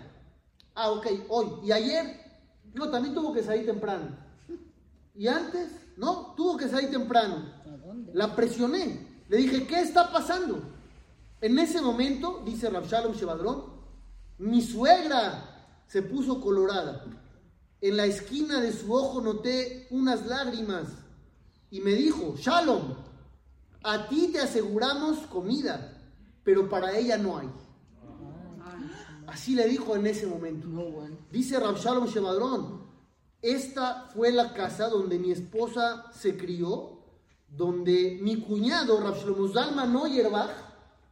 Ah, 0.75 0.91
ok, 0.91 1.07
hoy. 1.29 1.47
¿Y 1.63 1.71
ayer? 1.71 2.21
No, 2.75 2.91
también 2.91 3.15
tuvo 3.15 3.33
que 3.33 3.41
salir 3.41 3.65
temprano. 3.65 4.15
¿Y 5.15 5.27
antes? 5.27 5.71
No, 5.97 6.35
tuvo 6.37 6.55
que 6.55 6.69
salir 6.69 6.91
temprano. 6.91 7.51
¿A 7.65 7.77
dónde? 7.77 8.13
La 8.13 8.35
presioné. 8.35 9.23
Le 9.27 9.37
dije, 9.37 9.65
¿qué 9.65 9.81
está 9.81 10.11
pasando? 10.11 10.76
En 11.39 11.59
ese 11.59 11.81
momento, 11.81 12.41
dice 12.45 12.69
Rabshalom 12.69 13.13
Shevadrón, 13.13 13.63
mi 14.39 14.61
suegra 14.61 15.67
se 15.87 16.01
puso 16.01 16.41
colorada. 16.41 17.05
En 17.79 17.95
la 17.95 18.05
esquina 18.05 18.59
de 18.59 18.73
su 18.73 18.91
ojo 18.91 19.21
noté 19.21 19.87
unas 19.91 20.25
lágrimas 20.25 20.87
y 21.69 21.79
me 21.81 21.91
dijo, 21.91 22.35
Shalom, 22.37 22.95
a 23.83 24.07
ti 24.07 24.29
te 24.33 24.39
aseguramos 24.39 25.19
comida, 25.27 25.93
pero 26.43 26.67
para 26.67 26.97
ella 26.97 27.17
no 27.17 27.37
hay. 27.37 27.49
Así 29.27 29.53
le 29.53 29.67
dijo 29.67 29.95
en 29.95 30.07
ese 30.07 30.25
momento. 30.25 30.67
Dice 31.31 31.59
Rabshalom 31.59 32.07
Shevadrón, 32.07 32.87
esta 33.41 34.09
fue 34.13 34.31
la 34.31 34.53
casa 34.53 34.89
donde 34.89 35.19
mi 35.19 35.31
esposa 35.31 36.11
se 36.11 36.35
crió, 36.35 36.97
donde 37.47 38.17
mi 38.21 38.41
cuñado, 38.41 38.99
Rabshlomo 38.99 39.47
Zalman 39.49 39.93
Noyerbach, 39.93 40.66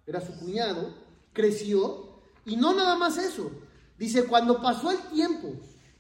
era 0.05 0.21
su 0.21 0.37
cuñado, 0.37 0.93
creció, 1.33 2.19
y 2.45 2.55
no 2.55 2.73
nada 2.73 2.95
más 2.95 3.17
eso. 3.17 3.51
Dice, 3.97 4.25
cuando 4.25 4.61
pasó 4.61 4.91
el 4.91 4.99
tiempo 5.09 5.53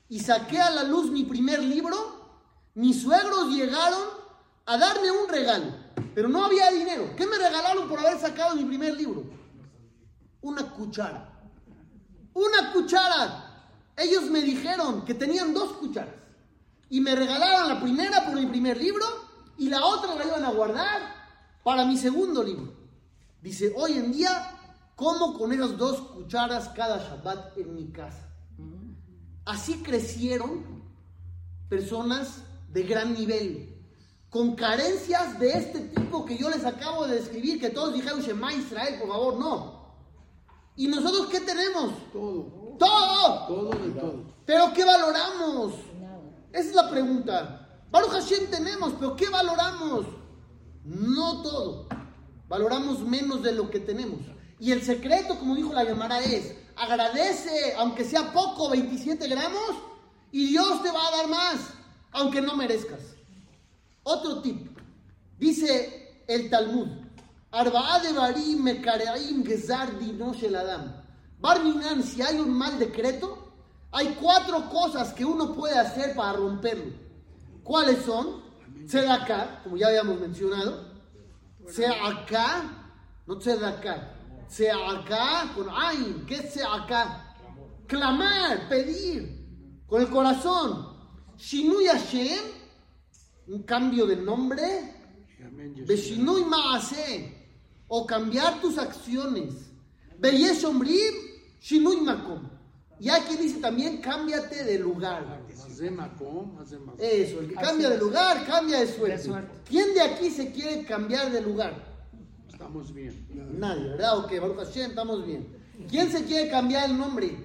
y 0.09 0.19
saqué 0.19 0.59
a 0.59 0.69
la 0.69 0.83
luz 0.83 1.09
mi 1.09 1.23
primer 1.23 1.63
libro, 1.63 1.95
mis 2.75 3.01
suegros 3.01 3.49
llegaron 3.49 4.03
a 4.65 4.77
darme 4.77 5.11
un 5.11 5.29
regalo, 5.29 5.73
pero 6.13 6.27
no 6.27 6.45
había 6.45 6.71
dinero. 6.71 7.15
¿Qué 7.15 7.25
me 7.25 7.37
regalaron 7.37 7.87
por 7.87 7.99
haber 7.99 8.19
sacado 8.19 8.55
mi 8.55 8.65
primer 8.65 8.95
libro? 8.95 9.23
Una 10.41 10.69
cuchara. 10.71 11.31
Una 12.33 12.73
cuchara. 12.73 13.69
Ellos 13.95 14.25
me 14.25 14.41
dijeron 14.41 15.05
que 15.05 15.13
tenían 15.13 15.53
dos 15.53 15.73
cucharas 15.73 16.13
y 16.89 17.01
me 17.01 17.15
regalaron 17.15 17.69
la 17.69 17.81
primera 17.81 18.25
por 18.25 18.35
mi 18.35 18.45
primer 18.45 18.77
libro 18.77 19.05
y 19.57 19.69
la 19.69 19.83
otra 19.85 20.15
la 20.15 20.25
iban 20.25 20.43
a 20.43 20.51
guardar 20.51 21.01
para 21.63 21.85
mi 21.85 21.97
segundo 21.97 22.43
libro. 22.43 22.84
Dice, 23.41 23.73
hoy 23.75 23.93
en 23.93 24.11
día 24.11 24.55
como 24.95 25.37
con 25.37 25.51
esas 25.51 25.77
dos 25.77 25.99
cucharas 25.99 26.69
cada 26.69 26.97
Shabbat 26.97 27.57
en 27.57 27.75
mi 27.75 27.91
casa. 27.91 28.31
Así 29.45 29.83
crecieron 29.83 30.83
personas 31.69 32.41
de 32.71 32.83
gran 32.83 33.13
nivel, 33.13 33.71
con 34.29 34.55
carencias 34.55 35.39
de 35.39 35.49
este 35.49 35.79
tipo 35.81 36.25
que 36.25 36.37
yo 36.37 36.49
les 36.49 36.65
acabo 36.65 37.05
de 37.05 37.15
describir, 37.15 37.59
que 37.59 37.69
todos 37.69 37.93
dijeron 37.93 38.21
Shema 38.21 38.53
Israel, 38.53 38.99
por 38.99 39.09
favor, 39.09 39.37
no. 39.37 39.85
¿Y 40.75 40.87
nosotros 40.87 41.27
qué 41.27 41.41
tenemos? 41.41 41.93
Todo. 42.11 42.75
Todo. 42.77 43.47
Todo 43.47 43.69
de 43.69 43.91
todo. 43.91 44.23
Pero 44.45 44.73
¿qué 44.73 44.83
valoramos? 44.83 45.73
Nada. 45.99 46.21
Esa 46.51 46.69
es 46.69 46.75
la 46.75 46.89
pregunta. 46.89 47.83
Baruch 47.91 48.11
Hashem 48.11 48.49
tenemos, 48.49 48.93
pero 48.99 49.15
¿qué 49.15 49.29
valoramos? 49.29 50.05
No 50.83 51.41
todo. 51.41 51.87
Valoramos 52.47 52.99
menos 53.01 53.41
de 53.43 53.51
lo 53.51 53.69
que 53.69 53.79
tenemos. 53.79 54.19
Y 54.59 54.71
el 54.71 54.83
secreto, 54.83 55.37
como 55.39 55.55
dijo 55.55 55.73
la 55.73 55.83
llamada, 55.83 56.19
es 56.19 56.55
agradece, 56.75 57.73
aunque 57.77 58.03
sea 58.03 58.31
poco, 58.33 58.69
27 58.69 59.27
gramos, 59.27 59.71
y 60.31 60.47
Dios 60.47 60.83
te 60.83 60.91
va 60.91 61.07
a 61.07 61.11
dar 61.11 61.29
más, 61.29 61.69
aunque 62.11 62.41
no 62.41 62.55
merezcas. 62.55 62.99
Otro 64.03 64.41
tip. 64.41 64.77
Dice 65.39 66.23
el 66.27 66.49
Talmud. 66.49 66.87
Arba'a. 67.51 68.01
Barminan, 71.39 72.03
si 72.03 72.21
hay 72.21 72.39
un 72.39 72.53
mal 72.53 72.79
decreto, 72.79 73.53
hay 73.91 74.17
cuatro 74.21 74.69
cosas 74.69 75.13
que 75.13 75.23
uno 75.23 75.53
puede 75.53 75.77
hacer 75.77 76.15
para 76.15 76.33
romperlo. 76.33 76.93
¿Cuáles 77.63 78.03
son? 78.03 78.43
Tzedakah, 78.85 79.63
como 79.63 79.77
ya 79.77 79.87
habíamos 79.87 80.19
mencionado. 80.19 80.94
Tzedakah, 81.67 82.63
no 83.27 83.35
tzedakah. 83.35 83.99
Tzedakah 84.47 85.53
con 85.55 85.69
ain. 85.69 86.25
¿Qué 86.25 86.35
es 86.35 86.53
tzedakah? 86.53 87.35
Clamar, 87.87 88.67
pedir, 88.69 89.85
con 89.87 90.01
el 90.01 90.09
corazón. 90.09 90.95
Shinui 91.37 91.87
Hashem, 91.87 92.43
un 93.47 93.63
cambio 93.63 94.05
de 94.05 94.15
nombre. 94.15 94.95
Yeshua. 95.37 95.85
Beshinui 95.85 96.45
Maase, 96.45 97.33
o 97.87 98.05
cambiar 98.05 98.61
tus 98.61 98.77
acciones. 98.77 99.53
Omrim, 100.65 101.15
Shinui 101.59 102.01
Makom. 102.01 102.54
Y 102.99 103.09
aquí 103.09 103.35
dice 103.35 103.59
también, 103.59 103.97
cámbiate 103.97 104.63
de 104.63 104.79
lugar. 104.79 105.41
Makom. 105.91 106.57
Eso, 106.97 107.39
el 107.41 107.49
que 107.49 107.55
cambia 107.55 107.89
de 107.89 107.97
lugar, 107.97 108.45
cambia 108.45 108.79
de 108.79 108.87
suerte. 108.87 109.29
¿Quién 109.67 109.93
de 109.93 110.01
aquí 110.01 110.29
se 110.29 110.51
quiere 110.51 110.85
cambiar 110.85 111.31
de 111.31 111.41
lugar? 111.41 111.73
Estamos 112.49 112.93
bien. 112.93 113.27
Nadie, 113.57 113.89
¿verdad? 113.89 114.19
Ok, 114.19 114.31
Baruch 114.39 114.57
Hashem, 114.57 114.89
estamos 114.91 115.25
bien. 115.25 115.47
¿Quién 115.89 116.09
se 116.09 116.23
quiere 116.23 116.49
cambiar 116.49 116.89
el 116.89 116.97
nombre? 116.97 117.37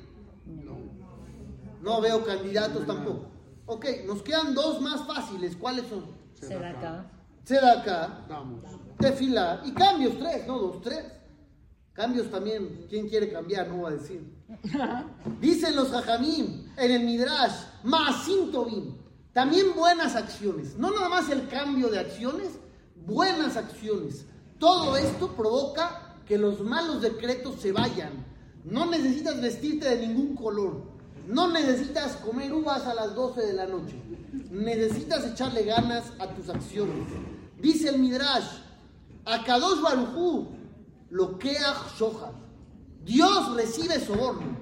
No 1.83 2.01
veo 2.01 2.25
candidatos 2.25 2.87
tampoco. 2.87 3.27
Ok, 3.67 3.87
nos 4.07 4.23
quedan 4.23 4.55
dos 4.55 4.81
más 4.81 5.07
fáciles. 5.07 5.57
¿Cuáles 5.57 5.87
son? 5.87 6.05
Será 6.35 6.71
acá. 6.71 7.11
Tzedakah, 7.45 8.19
Estamos. 8.23 8.61
Tefilá 8.99 9.63
y 9.65 9.73
cambios, 9.73 10.19
tres, 10.19 10.47
no 10.47 10.59
dos, 10.59 10.83
tres. 10.83 11.05
Cambios 12.01 12.31
también, 12.31 12.87
¿quién 12.89 13.11
quiere 13.11 13.31
cambiar? 13.31 13.69
No 13.69 13.83
va 13.83 13.91
a 13.91 13.93
decir. 13.93 14.25
Dicen 15.39 15.77
los 15.77 15.91
Jajamim 15.91 16.67
en 16.79 16.91
el 16.91 17.05
Midrash, 17.05 17.53
Maasim 17.85 18.51
también 19.35 19.75
buenas 19.77 20.17
acciones. 20.17 20.79
No 20.79 20.93
nada 20.93 21.11
más 21.11 21.29
el 21.29 21.47
cambio 21.49 21.89
de 21.89 21.99
acciones, 21.99 22.53
buenas 23.05 23.59
acciones. 23.59 24.25
Todo 24.59 24.97
esto 24.97 25.37
provoca 25.37 26.17
que 26.25 26.39
los 26.39 26.63
malos 26.63 27.03
decretos 27.03 27.61
se 27.61 27.71
vayan. 27.71 28.25
No 28.65 28.87
necesitas 28.87 29.39
vestirte 29.39 29.95
de 29.95 30.07
ningún 30.07 30.35
color. 30.35 30.81
No 31.27 31.49
necesitas 31.49 32.17
comer 32.17 32.51
uvas 32.55 32.87
a 32.87 32.95
las 32.95 33.15
12 33.15 33.43
de 33.43 33.53
la 33.53 33.67
noche. 33.67 34.01
Necesitas 34.51 35.27
echarle 35.27 35.65
ganas 35.65 36.15
a 36.19 36.29
tus 36.29 36.49
acciones. 36.49 37.09
Dice 37.61 37.91
el 37.91 37.99
Midrash, 37.99 38.49
Akadosh 39.27 39.83
Barujú, 39.83 40.60
Lokeach 41.11 41.97
Shohar. 41.99 42.33
Dios 43.05 43.55
recibe 43.55 43.99
soborno. 44.01 44.57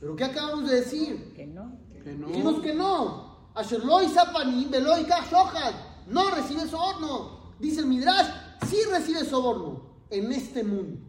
¿Pero 0.00 0.16
qué 0.16 0.24
acabamos 0.24 0.68
de 0.68 0.76
decir? 0.80 1.32
Que 1.34 1.46
no. 1.46 1.78
Que 2.02 2.12
no. 2.12 2.28
Dijimos 2.28 2.60
que 2.60 2.74
no. 2.74 3.34
Asher 3.54 3.84
lo 3.84 4.02
hizo 4.02 4.20
panim, 4.32 4.68
velo 4.70 4.98
yikach 4.98 5.30
shohad. 5.30 5.74
no 6.08 6.30
recibe 6.30 6.66
soborno. 6.66 7.54
Dice 7.58 7.80
el 7.80 7.86
Midrash, 7.86 8.26
sí 8.68 8.78
recibe 8.90 9.24
soborno 9.24 10.04
en 10.10 10.32
este 10.32 10.64
mundo. 10.64 11.00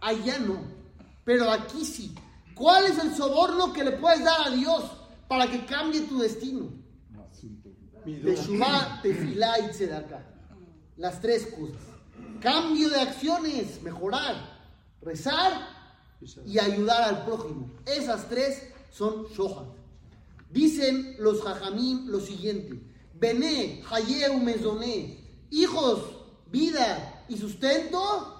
Allá 0.00 0.38
no, 0.38 0.60
pero 1.24 1.50
aquí 1.50 1.84
sí. 1.84 2.14
¿Cuál 2.54 2.86
es 2.86 2.98
el 2.98 3.14
soborno 3.14 3.72
que 3.72 3.84
le 3.84 3.92
puedes 3.92 4.24
dar 4.24 4.48
a 4.48 4.50
Dios 4.50 4.84
para 5.28 5.50
que 5.50 5.64
cambie 5.66 6.02
tu 6.02 6.18
destino? 6.18 6.68
Teshuvah, 8.04 9.00
tefilá 9.02 9.58
y 9.60 9.70
tzedakah. 9.70 10.24
Las 10.96 11.20
tres 11.20 11.46
cosas. 11.46 11.87
Cambio 12.40 12.90
de 12.90 13.00
acciones, 13.00 13.82
mejorar, 13.82 14.36
rezar 15.02 15.68
y 16.46 16.58
ayudar 16.58 17.02
al 17.02 17.24
prójimo. 17.24 17.70
Esas 17.86 18.28
tres 18.28 18.62
son 18.90 19.26
shohat. 19.28 19.66
Dicen 20.50 21.16
los 21.18 21.42
jajamim 21.42 22.08
lo 22.08 22.20
siguiente: 22.20 22.80
Bené, 23.14 23.82
Hayeu, 23.90 24.38
Mezoné, 24.38 25.24
hijos, 25.50 26.00
vida 26.50 27.24
y 27.28 27.36
sustento, 27.36 28.38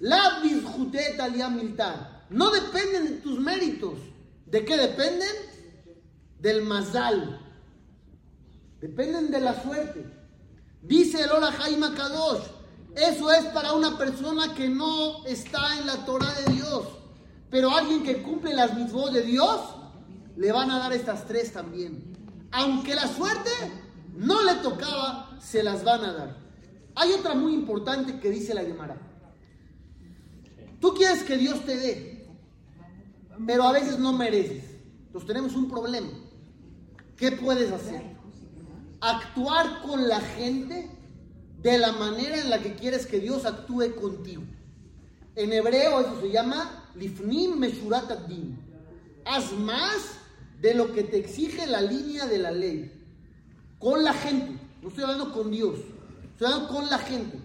la 0.00 0.40
bizjutet 0.40 1.20
miltar. 1.50 2.26
No 2.30 2.50
dependen 2.50 3.04
de 3.04 3.20
tus 3.20 3.38
méritos. 3.38 3.98
¿De 4.46 4.64
qué 4.64 4.76
dependen? 4.76 5.28
Del 6.38 6.62
mazal. 6.62 7.40
Dependen 8.80 9.30
de 9.30 9.40
la 9.40 9.62
suerte. 9.62 10.04
Dice 10.82 11.22
el 11.22 11.30
Ora 11.30 11.52
Jaime 11.52 11.92
Kadosh. 11.94 12.55
Eso 12.96 13.30
es 13.30 13.44
para 13.46 13.74
una 13.74 13.98
persona 13.98 14.54
que 14.54 14.70
no 14.70 15.22
está 15.26 15.78
en 15.78 15.86
la 15.86 16.06
Torah 16.06 16.32
de 16.32 16.54
Dios. 16.54 16.88
Pero 17.50 17.70
alguien 17.70 18.02
que 18.02 18.22
cumple 18.22 18.54
las 18.54 18.74
mitzvot 18.74 19.12
de 19.12 19.22
Dios, 19.22 19.60
le 20.36 20.50
van 20.50 20.70
a 20.70 20.78
dar 20.78 20.94
estas 20.94 21.26
tres 21.26 21.52
también. 21.52 22.16
Aunque 22.52 22.94
la 22.94 23.06
suerte 23.06 23.50
no 24.16 24.42
le 24.42 24.54
tocaba, 24.56 25.36
se 25.40 25.62
las 25.62 25.84
van 25.84 26.04
a 26.06 26.12
dar. 26.14 26.36
Hay 26.94 27.12
otra 27.12 27.34
muy 27.34 27.52
importante 27.52 28.18
que 28.18 28.30
dice 28.30 28.54
la 28.54 28.62
Gemara. 28.62 28.96
Tú 30.80 30.94
quieres 30.94 31.22
que 31.22 31.36
Dios 31.36 31.66
te 31.66 31.76
dé, 31.76 32.28
pero 33.46 33.64
a 33.64 33.72
veces 33.72 33.98
no 33.98 34.14
mereces. 34.14 34.64
Entonces 35.06 35.26
tenemos 35.26 35.54
un 35.54 35.68
problema. 35.68 36.08
¿Qué 37.14 37.32
puedes 37.32 37.70
hacer? 37.70 38.16
Actuar 39.02 39.82
con 39.82 40.08
la 40.08 40.20
gente 40.20 40.95
de 41.72 41.78
la 41.78 41.92
manera 41.92 42.38
en 42.38 42.48
la 42.48 42.60
que 42.60 42.74
quieres 42.74 43.06
que 43.06 43.18
Dios 43.18 43.44
actúe 43.44 43.96
contigo. 44.00 44.42
En 45.34 45.52
hebreo 45.52 46.00
eso 46.00 46.20
se 46.20 46.30
llama 46.30 46.90
lifnim 46.94 47.58
meshurat 47.58 48.08
din. 48.28 48.56
Haz 49.24 49.52
más 49.52 50.18
de 50.60 50.74
lo 50.74 50.92
que 50.92 51.02
te 51.02 51.18
exige 51.18 51.66
la 51.66 51.80
línea 51.80 52.26
de 52.26 52.38
la 52.38 52.52
ley. 52.52 52.92
Con 53.80 54.04
la 54.04 54.14
gente. 54.14 54.60
No 54.80 54.88
estoy 54.88 55.02
hablando 55.02 55.32
con 55.32 55.50
Dios. 55.50 55.74
Estoy 56.32 56.46
hablando 56.46 56.68
con 56.68 56.88
la 56.88 56.98
gente. 56.98 57.38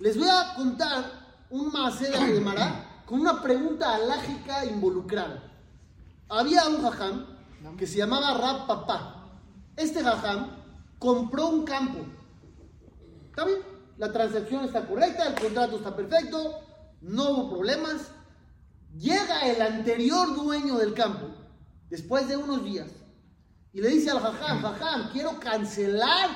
Les 0.00 0.18
voy 0.18 0.28
a 0.28 0.54
contar 0.56 1.04
un 1.50 1.70
maceda 1.70 2.26
de 2.26 2.40
Mará 2.40 3.02
con 3.06 3.20
una 3.20 3.40
pregunta 3.40 3.94
alágica 3.94 4.64
involucrada. 4.66 5.40
Había 6.28 6.66
un 6.66 6.82
jajam 6.82 7.26
que 7.76 7.86
se 7.86 7.98
llamaba 7.98 8.34
Rab 8.34 8.66
Papá. 8.66 9.24
Este 9.76 10.02
jajam 10.02 10.50
compró 10.98 11.46
un 11.46 11.64
campo. 11.64 12.17
¿Está 13.38 13.46
bien? 13.46 13.62
La 13.98 14.10
transacción 14.10 14.64
está 14.64 14.84
correcta, 14.84 15.28
el 15.28 15.40
contrato 15.40 15.76
está 15.76 15.94
perfecto, 15.94 16.58
no 17.02 17.30
hubo 17.30 17.50
problemas. 17.50 18.10
Llega 18.98 19.48
el 19.48 19.62
anterior 19.62 20.34
dueño 20.34 20.76
del 20.76 20.92
campo, 20.92 21.28
después 21.88 22.26
de 22.26 22.36
unos 22.36 22.64
días, 22.64 22.88
y 23.72 23.80
le 23.80 23.90
dice 23.90 24.10
al 24.10 24.18
jajam, 24.18 24.60
jajam, 24.60 25.12
quiero 25.12 25.38
cancelar 25.38 26.30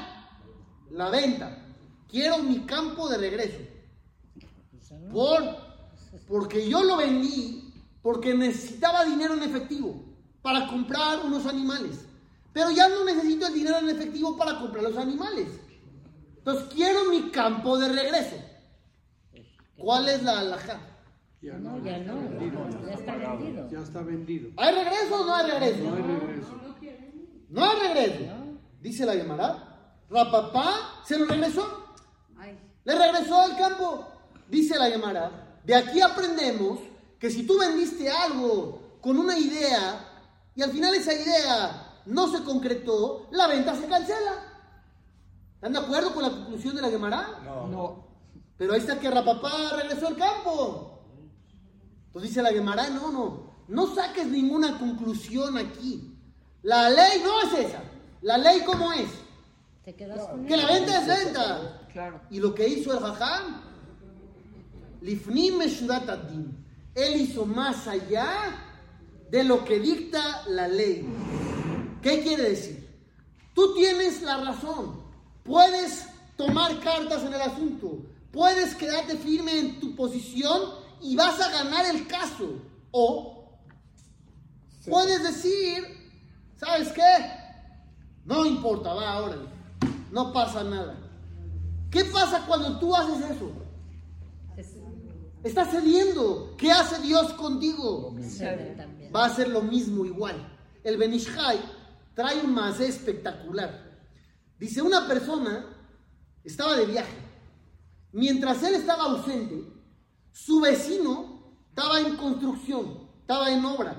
la 0.92 1.10
venta, 1.10 1.66
quiero 2.08 2.38
mi 2.38 2.60
campo 2.66 3.08
de 3.08 3.18
regreso. 3.18 3.58
Por, 5.12 5.42
porque 6.28 6.68
yo 6.68 6.84
lo 6.84 6.98
vendí 6.98 7.74
porque 8.00 8.32
necesitaba 8.32 9.04
dinero 9.04 9.34
en 9.34 9.42
efectivo 9.42 10.04
para 10.40 10.68
comprar 10.68 11.24
unos 11.24 11.46
animales. 11.46 11.98
Pero 12.52 12.70
ya 12.70 12.88
no 12.88 13.04
necesito 13.04 13.48
el 13.48 13.54
dinero 13.54 13.78
en 13.78 13.88
efectivo 13.88 14.36
para 14.36 14.60
comprar 14.60 14.84
los 14.84 14.96
animales. 14.96 15.48
Entonces 16.44 16.74
quiero 16.74 17.04
mi 17.04 17.30
campo 17.30 17.78
de 17.78 17.88
regreso. 17.88 18.34
¿Cuál 19.76 20.08
es 20.08 20.24
la 20.24 20.40
alhaja? 20.40 20.80
Ya 21.40 21.52
No, 21.54 21.76
no, 21.78 21.84
ya 21.84 21.98
no. 21.98 22.20
Ya 22.84 22.94
está 22.94 23.16
vendido. 23.16 23.70
ya 23.70 23.78
está 23.78 24.02
vendido. 24.02 24.50
¿Hay 24.56 24.74
regreso 24.74 25.20
o 25.22 25.24
no 25.24 25.34
hay 25.36 25.50
regreso? 25.52 25.82
No 25.84 25.94
hay 25.94 26.02
regreso. 26.02 26.54
No 27.48 27.64
hay 27.64 27.78
regreso. 27.78 28.32
Dice 28.80 29.06
la 29.06 29.12
Gemara. 29.14 29.68
Rapapá 30.10 31.02
se 31.04 31.16
lo 31.16 31.26
regresó. 31.26 31.94
Le 32.84 32.98
regresó 32.98 33.40
al 33.40 33.56
campo. 33.56 34.04
Dice 34.48 34.76
la 34.76 34.90
Gemara. 34.90 35.60
De 35.64 35.76
aquí 35.76 36.00
aprendemos 36.00 36.80
que 37.20 37.30
si 37.30 37.46
tú 37.46 37.56
vendiste 37.60 38.10
algo 38.10 38.98
con 39.00 39.16
una 39.16 39.38
idea 39.38 40.08
y 40.56 40.62
al 40.62 40.72
final 40.72 40.92
esa 40.96 41.14
idea 41.14 42.00
no 42.06 42.26
se 42.36 42.42
concretó, 42.42 43.28
la 43.30 43.46
venta 43.46 43.76
se 43.76 43.86
cancela. 43.86 44.51
¿Están 45.62 45.74
de 45.74 45.78
acuerdo 45.78 46.12
con 46.12 46.24
la 46.24 46.30
conclusión 46.30 46.74
de 46.74 46.82
la 46.82 46.90
Gemara? 46.90 47.38
No. 47.70 48.04
Pero 48.58 48.72
ahí 48.72 48.80
está 48.80 48.98
que 48.98 49.08
Rapapá 49.08 49.76
regresó 49.76 50.08
al 50.08 50.16
campo. 50.16 51.04
Entonces 52.06 52.30
dice 52.30 52.42
la 52.42 52.50
Gemara, 52.50 52.90
no, 52.90 53.12
no, 53.12 53.54
no 53.68 53.94
saques 53.94 54.26
ninguna 54.26 54.76
conclusión 54.76 55.56
aquí. 55.56 56.18
La 56.62 56.90
ley 56.90 57.22
no 57.22 57.42
es 57.42 57.66
esa. 57.66 57.80
La 58.22 58.38
ley 58.38 58.62
cómo 58.66 58.92
es. 58.92 59.08
Te 59.84 59.94
quedas 59.94 60.26
con 60.26 60.44
Que 60.46 60.56
la 60.56 60.66
venta 60.66 61.00
es 61.00 61.06
venta. 61.06 61.80
Y 62.28 62.40
lo 62.40 62.52
que 62.52 62.66
hizo 62.66 62.92
el 62.94 62.98
Jajam, 62.98 63.62
Lifnim. 65.00 65.60
Él 66.96 67.20
hizo 67.20 67.46
más 67.46 67.86
allá 67.86 68.32
de 69.30 69.44
lo 69.44 69.64
que 69.64 69.78
dicta 69.78 70.42
la 70.48 70.66
ley. 70.66 71.06
¿Qué 72.02 72.20
quiere 72.20 72.50
decir? 72.50 72.84
Tú 73.54 73.74
tienes 73.74 74.22
la 74.22 74.38
razón. 74.38 75.01
Puedes 75.44 76.06
tomar 76.36 76.78
cartas 76.80 77.22
en 77.24 77.34
el 77.34 77.40
asunto. 77.40 77.98
Puedes 78.30 78.74
quedarte 78.74 79.16
firme 79.16 79.58
en 79.58 79.80
tu 79.80 79.94
posición 79.94 80.60
y 81.00 81.16
vas 81.16 81.40
a 81.40 81.50
ganar 81.50 81.84
el 81.86 82.06
caso. 82.06 82.60
O 82.90 83.58
puedes 84.90 85.22
decir, 85.22 85.84
¿sabes 86.56 86.88
qué? 86.92 87.02
No 88.24 88.46
importa, 88.46 88.92
va, 88.94 89.20
órale. 89.20 89.46
No 90.10 90.32
pasa 90.32 90.62
nada. 90.64 90.98
¿Qué 91.90 92.04
pasa 92.06 92.44
cuando 92.46 92.78
tú 92.78 92.94
haces 92.94 93.30
eso? 93.30 93.50
Es- 94.56 94.76
Estás 95.44 95.70
cediendo. 95.72 96.54
¿Qué 96.56 96.70
hace 96.70 97.02
Dios 97.02 97.32
contigo? 97.32 98.14
Va 99.14 99.24
a 99.26 99.34
ser 99.34 99.48
lo 99.48 99.60
mismo 99.62 100.04
igual. 100.06 100.36
El 100.84 100.96
Benishai 100.96 101.58
trae 102.14 102.40
un 102.42 102.54
más 102.54 102.78
espectacular. 102.80 103.91
Dice, 104.62 104.80
una 104.80 105.08
persona 105.08 105.66
estaba 106.44 106.76
de 106.76 106.86
viaje. 106.86 107.16
Mientras 108.12 108.62
él 108.62 108.76
estaba 108.76 109.06
ausente, 109.06 109.64
su 110.30 110.60
vecino 110.60 111.56
estaba 111.68 111.98
en 111.98 112.16
construcción, 112.16 113.08
estaba 113.18 113.50
en 113.50 113.64
obra. 113.64 113.96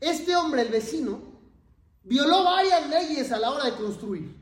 Este 0.00 0.34
hombre, 0.34 0.62
el 0.62 0.68
vecino, 0.70 1.20
violó 2.02 2.42
varias 2.42 2.90
leyes 2.90 3.30
a 3.30 3.38
la 3.38 3.52
hora 3.52 3.66
de 3.66 3.76
construir. 3.76 4.36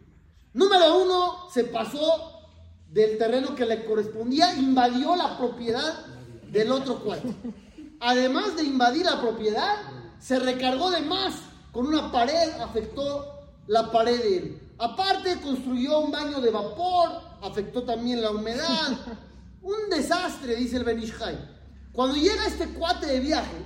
Número 0.54 1.02
uno, 1.02 1.50
se 1.50 1.64
pasó 1.64 2.40
del 2.88 3.18
terreno 3.18 3.54
que 3.54 3.66
le 3.66 3.84
correspondía, 3.84 4.54
invadió 4.54 5.16
la 5.16 5.36
propiedad 5.36 6.06
del 6.50 6.72
otro 6.72 7.00
cuarto. 7.00 7.28
Además 8.00 8.56
de 8.56 8.62
invadir 8.62 9.04
la 9.04 9.20
propiedad, 9.20 9.82
se 10.18 10.38
recargó 10.38 10.90
de 10.90 11.02
más. 11.02 11.34
Con 11.72 11.88
una 11.88 12.10
pared 12.10 12.52
afectó 12.58 13.50
la 13.66 13.90
pared 13.90 14.18
de 14.18 14.36
él. 14.38 14.63
Aparte, 14.78 15.40
construyó 15.40 16.00
un 16.00 16.10
baño 16.10 16.40
de 16.40 16.50
vapor, 16.50 17.22
afectó 17.42 17.84
también 17.84 18.22
la 18.22 18.30
humedad. 18.30 18.98
Un 19.62 19.88
desastre, 19.88 20.56
dice 20.56 20.76
el 20.76 20.84
Benishai. 20.84 21.38
Cuando 21.92 22.16
llega 22.16 22.46
este 22.46 22.68
cuate 22.74 23.06
de 23.06 23.20
viaje 23.20 23.64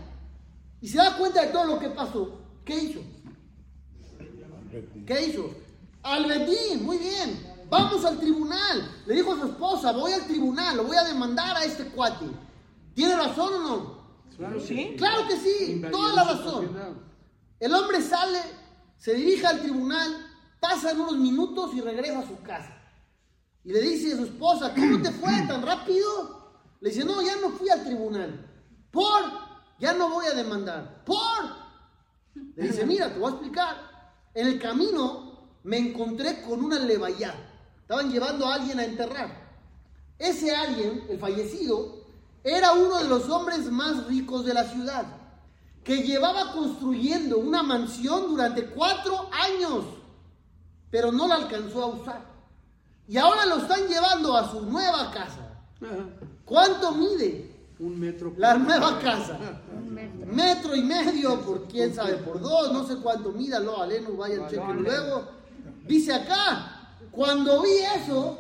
y 0.80 0.88
se 0.88 0.98
da 0.98 1.16
cuenta 1.16 1.42
de 1.42 1.48
todo 1.48 1.64
lo 1.64 1.78
que 1.78 1.88
pasó, 1.88 2.38
¿qué 2.64 2.78
hizo? 2.78 3.00
¿Qué 5.06 5.26
hizo? 5.26 5.50
Al 6.02 6.26
Bedín, 6.26 6.84
muy 6.84 6.98
bien. 6.98 7.42
Vamos 7.68 8.04
al 8.04 8.18
tribunal. 8.18 9.02
Le 9.06 9.14
dijo 9.14 9.32
a 9.32 9.40
su 9.40 9.46
esposa, 9.46 9.92
voy 9.92 10.12
al 10.12 10.26
tribunal, 10.26 10.76
lo 10.76 10.84
voy 10.84 10.96
a 10.96 11.04
demandar 11.04 11.56
a 11.56 11.64
este 11.64 11.84
cuate. 11.86 12.26
¿Tiene 12.94 13.16
razón 13.16 13.54
o 13.54 13.58
no? 13.58 13.98
Claro, 14.36 14.60
sí. 14.60 14.94
Claro 14.96 15.26
que 15.26 15.36
sí, 15.36 15.82
toda 15.90 16.14
la 16.14 16.24
razón. 16.24 16.70
El 17.58 17.74
hombre 17.74 18.00
sale, 18.00 18.38
se 18.96 19.14
dirige 19.14 19.46
al 19.46 19.60
tribunal, 19.60 20.27
pasan 20.60 21.00
unos 21.00 21.16
minutos 21.16 21.74
y 21.74 21.80
regresa 21.80 22.20
a 22.20 22.26
su 22.26 22.40
casa. 22.42 22.74
Y 23.64 23.72
le 23.72 23.80
dice 23.80 24.14
a 24.14 24.16
su 24.16 24.24
esposa, 24.24 24.72
¿cómo 24.74 25.00
te 25.02 25.10
fue 25.12 25.32
tan 25.46 25.62
rápido? 25.62 26.66
Le 26.80 26.90
dice, 26.90 27.04
no, 27.04 27.20
ya 27.22 27.36
no 27.36 27.50
fui 27.50 27.68
al 27.68 27.84
tribunal. 27.84 28.46
¿Por? 28.90 29.22
Ya 29.78 29.92
no 29.92 30.10
voy 30.10 30.26
a 30.26 30.34
demandar. 30.34 31.04
¿Por? 31.04 31.18
Le 32.56 32.68
dice, 32.68 32.86
mira, 32.86 33.12
te 33.12 33.18
voy 33.18 33.30
a 33.30 33.34
explicar. 33.34 33.76
En 34.34 34.46
el 34.46 34.58
camino 34.60 35.28
me 35.64 35.78
encontré 35.78 36.42
con 36.42 36.64
una 36.64 36.78
levaya, 36.78 37.34
estaban 37.80 38.10
llevando 38.10 38.46
a 38.46 38.54
alguien 38.54 38.78
a 38.78 38.84
enterrar. 38.84 39.48
Ese 40.18 40.54
alguien, 40.54 41.04
el 41.08 41.18
fallecido, 41.18 42.06
era 42.42 42.72
uno 42.72 42.98
de 42.98 43.08
los 43.08 43.28
hombres 43.28 43.70
más 43.70 44.06
ricos 44.06 44.44
de 44.44 44.54
la 44.54 44.64
ciudad, 44.64 45.06
que 45.84 46.02
llevaba 46.02 46.52
construyendo 46.52 47.38
una 47.38 47.62
mansión 47.62 48.28
durante 48.28 48.66
cuatro 48.66 49.28
años, 49.32 49.84
pero 50.90 51.12
no 51.12 51.26
la 51.26 51.36
alcanzó 51.36 51.82
a 51.82 51.86
usar. 51.86 52.22
Y 53.06 53.16
ahora 53.16 53.46
lo 53.46 53.56
están 53.58 53.86
llevando 53.88 54.36
a 54.36 54.50
su 54.50 54.62
nueva 54.62 55.10
casa. 55.10 55.48
¿Cuánto 56.44 56.92
mide 56.92 57.54
Un 57.78 57.98
metro. 57.98 58.32
la 58.36 58.54
nueva 58.54 58.98
casa? 58.98 59.38
Un 59.74 59.94
metro. 59.94 60.26
Metro 60.26 60.76
y 60.76 60.82
medio 60.82 61.40
por 61.40 61.66
quién 61.68 61.94
sabe, 61.94 62.14
por 62.14 62.40
dos, 62.40 62.72
no 62.72 62.86
sé 62.86 62.96
cuánto 62.96 63.32
mida, 63.32 63.60
lo 63.60 63.80
aleno, 63.80 64.12
vayan, 64.12 64.48
chequen 64.48 64.82
luego. 64.82 65.24
Dice 65.86 66.12
acá, 66.14 66.96
cuando 67.10 67.62
vi 67.62 67.78
eso, 67.96 68.38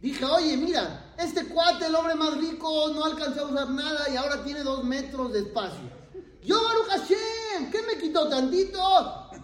dije, 0.00 0.24
oye, 0.24 0.56
mira, 0.56 1.12
este 1.18 1.46
cuate, 1.46 1.86
el 1.86 1.94
hombre 1.94 2.14
más 2.14 2.36
rico, 2.38 2.90
no 2.94 3.04
alcanzó 3.04 3.42
a 3.42 3.50
usar 3.50 3.68
nada 3.70 4.08
y 4.08 4.16
ahora 4.16 4.42
tiene 4.42 4.62
dos 4.62 4.84
metros 4.84 5.32
de 5.32 5.40
espacio. 5.40 6.00
Yo, 6.42 6.58
Baruch 6.62 6.88
Hashem, 6.88 7.70
¿qué 7.70 7.82
me 7.82 8.00
quitó 8.00 8.28
tantito? 8.28 8.80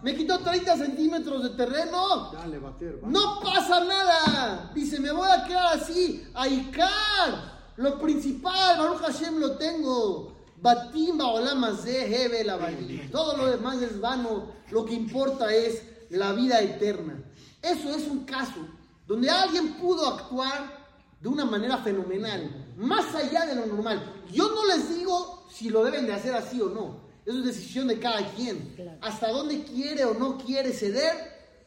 ¿Me 0.03 0.15
quitó 0.15 0.39
30 0.39 0.77
centímetros 0.77 1.43
de 1.43 1.51
terreno? 1.51 2.31
Dale, 2.33 2.59
bater. 2.59 3.01
No 3.05 3.41
pasa 3.41 3.85
nada. 3.85 4.71
Dice, 4.75 5.01
me 5.01 5.11
voy 5.11 5.29
a 5.29 5.45
quedar 5.45 5.77
así. 5.79 6.27
Aikar. 6.35 7.57
Lo 7.77 7.99
principal, 7.99 8.79
Baruch 8.79 9.01
Hashem 9.01 9.39
lo 9.39 9.57
tengo. 9.57 10.37
Batimba 10.61 11.33
Barim. 12.59 13.11
Todo 13.11 13.37
lo 13.37 13.47
demás 13.47 13.81
es 13.83 14.01
vano. 14.01 14.53
Lo 14.71 14.85
que 14.85 14.95
importa 14.95 15.53
es 15.53 15.83
la 16.11 16.33
vida 16.33 16.61
eterna. 16.61 17.23
Eso 17.63 17.91
es 17.91 18.07
un 18.07 18.25
caso 18.25 18.61
donde 19.07 19.31
alguien 19.31 19.75
pudo 19.75 20.07
actuar 20.09 20.87
de 21.21 21.29
una 21.29 21.45
manera 21.45 21.79
fenomenal, 21.79 22.75
más 22.77 23.15
allá 23.15 23.47
de 23.47 23.55
lo 23.55 23.67
normal. 23.67 24.25
Yo 24.33 24.49
no 24.49 24.67
les 24.67 24.95
digo 24.95 25.47
si 25.51 25.71
lo 25.71 25.85
deben 25.85 26.07
de 26.07 26.13
hacer 26.13 26.35
así 26.35 26.61
o 26.61 26.69
no. 26.69 27.06
Eso 27.27 27.39
es 27.39 27.45
decisión 27.45 27.89
de 27.89 27.99
cada 27.99 28.25
quien. 28.35 28.73
Claro. 28.77 28.99
Hasta 29.03 29.29
dónde 29.31 29.65
quiere 29.65 30.05
o 30.05 30.15
no 30.15 30.39
quiere 30.39 30.73
ceder, 30.73 31.13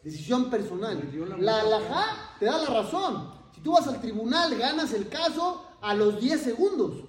decisión 0.02 0.50
personal. 0.50 1.12
La 1.40 1.60
alajá 1.60 2.36
te 2.40 2.46
da 2.46 2.60
la 2.60 2.70
razón. 2.70 3.34
Si 3.54 3.60
tú 3.60 3.74
vas 3.74 3.86
al 3.86 4.00
tribunal, 4.00 4.58
ganas 4.58 4.94
el 4.94 5.10
caso 5.10 5.66
a 5.82 5.94
los 5.94 6.22
10 6.22 6.42
segundos. 6.42 7.04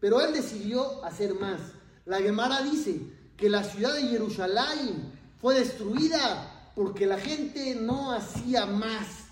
Pero 0.00 0.22
él 0.22 0.32
decidió 0.32 1.04
hacer 1.04 1.34
más. 1.34 1.60
La 2.06 2.18
Gemara 2.18 2.62
dice 2.62 3.02
que 3.36 3.50
la 3.50 3.62
ciudad 3.62 3.94
de 3.94 4.08
Jerusalén 4.08 5.12
fue 5.38 5.56
destruida 5.56 6.72
porque 6.74 7.04
la 7.04 7.18
gente 7.18 7.74
no 7.74 8.12
hacía 8.12 8.64
más 8.64 9.26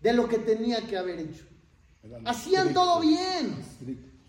de 0.00 0.12
lo 0.12 0.28
que 0.28 0.38
tenía 0.38 0.84
que 0.88 0.98
haber 0.98 1.20
hecho. 1.20 1.44
Hacían 2.24 2.74
todo 2.74 3.00
bien. 3.00 3.54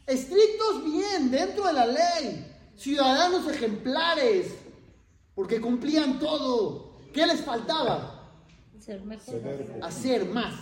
Estrictos 0.06 0.84
bien, 0.84 1.32
dentro 1.32 1.66
de 1.66 1.74
la 1.74 1.88
ley. 1.88 2.51
Ciudadanos 2.76 3.48
ejemplares, 3.48 4.56
porque 5.36 5.62
cumplían 5.62 6.20
todo. 6.20 6.98
¿Qué 7.14 7.26
les 7.26 7.42
faltaba? 7.42 8.30
Ser 8.80 9.02
mejor. 9.04 9.42
Hacer 9.82 10.26
más. 10.26 10.56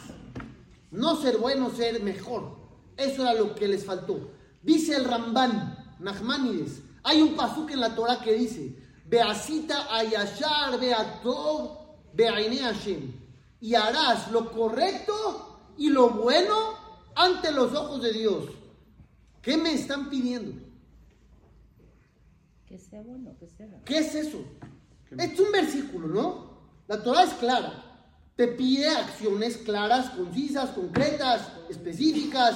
No 0.91 1.15
ser 1.15 1.37
bueno, 1.37 1.69
ser 1.69 2.01
mejor. 2.01 2.57
Eso 2.97 3.21
era 3.21 3.33
lo 3.33 3.55
que 3.55 3.67
les 3.67 3.85
faltó. 3.85 4.31
Dice 4.61 4.95
el 4.95 5.05
Ramban, 5.05 5.95
Nachmanides, 5.99 6.81
hay 7.03 7.21
un 7.21 7.35
pasuk 7.35 7.71
en 7.71 7.79
la 7.79 7.95
Torah 7.95 8.19
que 8.19 8.33
dice, 8.33 8.75
Beasita 9.05 9.95
ayashar 9.95 10.79
beatov 10.79 11.77
beaine 12.13 12.59
Hashem. 12.59 13.13
Y 13.61 13.75
harás 13.75 14.31
lo 14.31 14.51
correcto 14.51 15.71
y 15.77 15.89
lo 15.89 16.09
bueno 16.09 16.73
ante 17.15 17.51
los 17.51 17.73
ojos 17.73 18.01
de 18.01 18.13
Dios. 18.13 18.45
¿Qué 19.41 19.57
me 19.57 19.73
están 19.73 20.09
pidiendo? 20.09 20.68
Que 22.69 22.77
sea 22.77 23.01
bueno, 23.01 23.35
que 23.39 23.47
sea. 23.47 23.67
¿Qué 23.83 23.97
es 23.97 24.13
eso? 24.13 24.43
Es 25.17 25.39
un 25.39 25.51
versículo, 25.51 26.07
¿no? 26.07 26.59
La 26.87 27.01
Torah 27.01 27.23
es 27.23 27.33
clara. 27.33 27.83
Te 28.35 28.47
pide 28.49 28.87
acciones 28.87 29.57
claras, 29.57 30.11
concisas, 30.11 30.69
concretas, 30.69 31.51
específicas. 31.67 32.55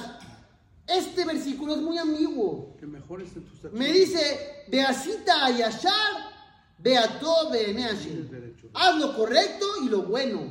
Este 0.85 1.25
versículo 1.25 1.73
es 1.73 1.81
muy 1.81 1.97
ambiguo. 1.97 2.77
Que 2.77 2.85
mejores 2.85 3.35
en 3.35 3.43
tus 3.43 3.65
acciones. 3.65 3.79
Me 3.79 3.91
dice, 3.91 4.65
Beasita 4.67 5.45
Ayashar, 5.45 5.91
Beato 6.77 7.49
derecho. 7.49 8.69
Haz 8.75 8.99
lo 8.99 9.15
correcto 9.15 9.65
y 9.83 9.89
lo 9.89 10.03
bueno. 10.03 10.41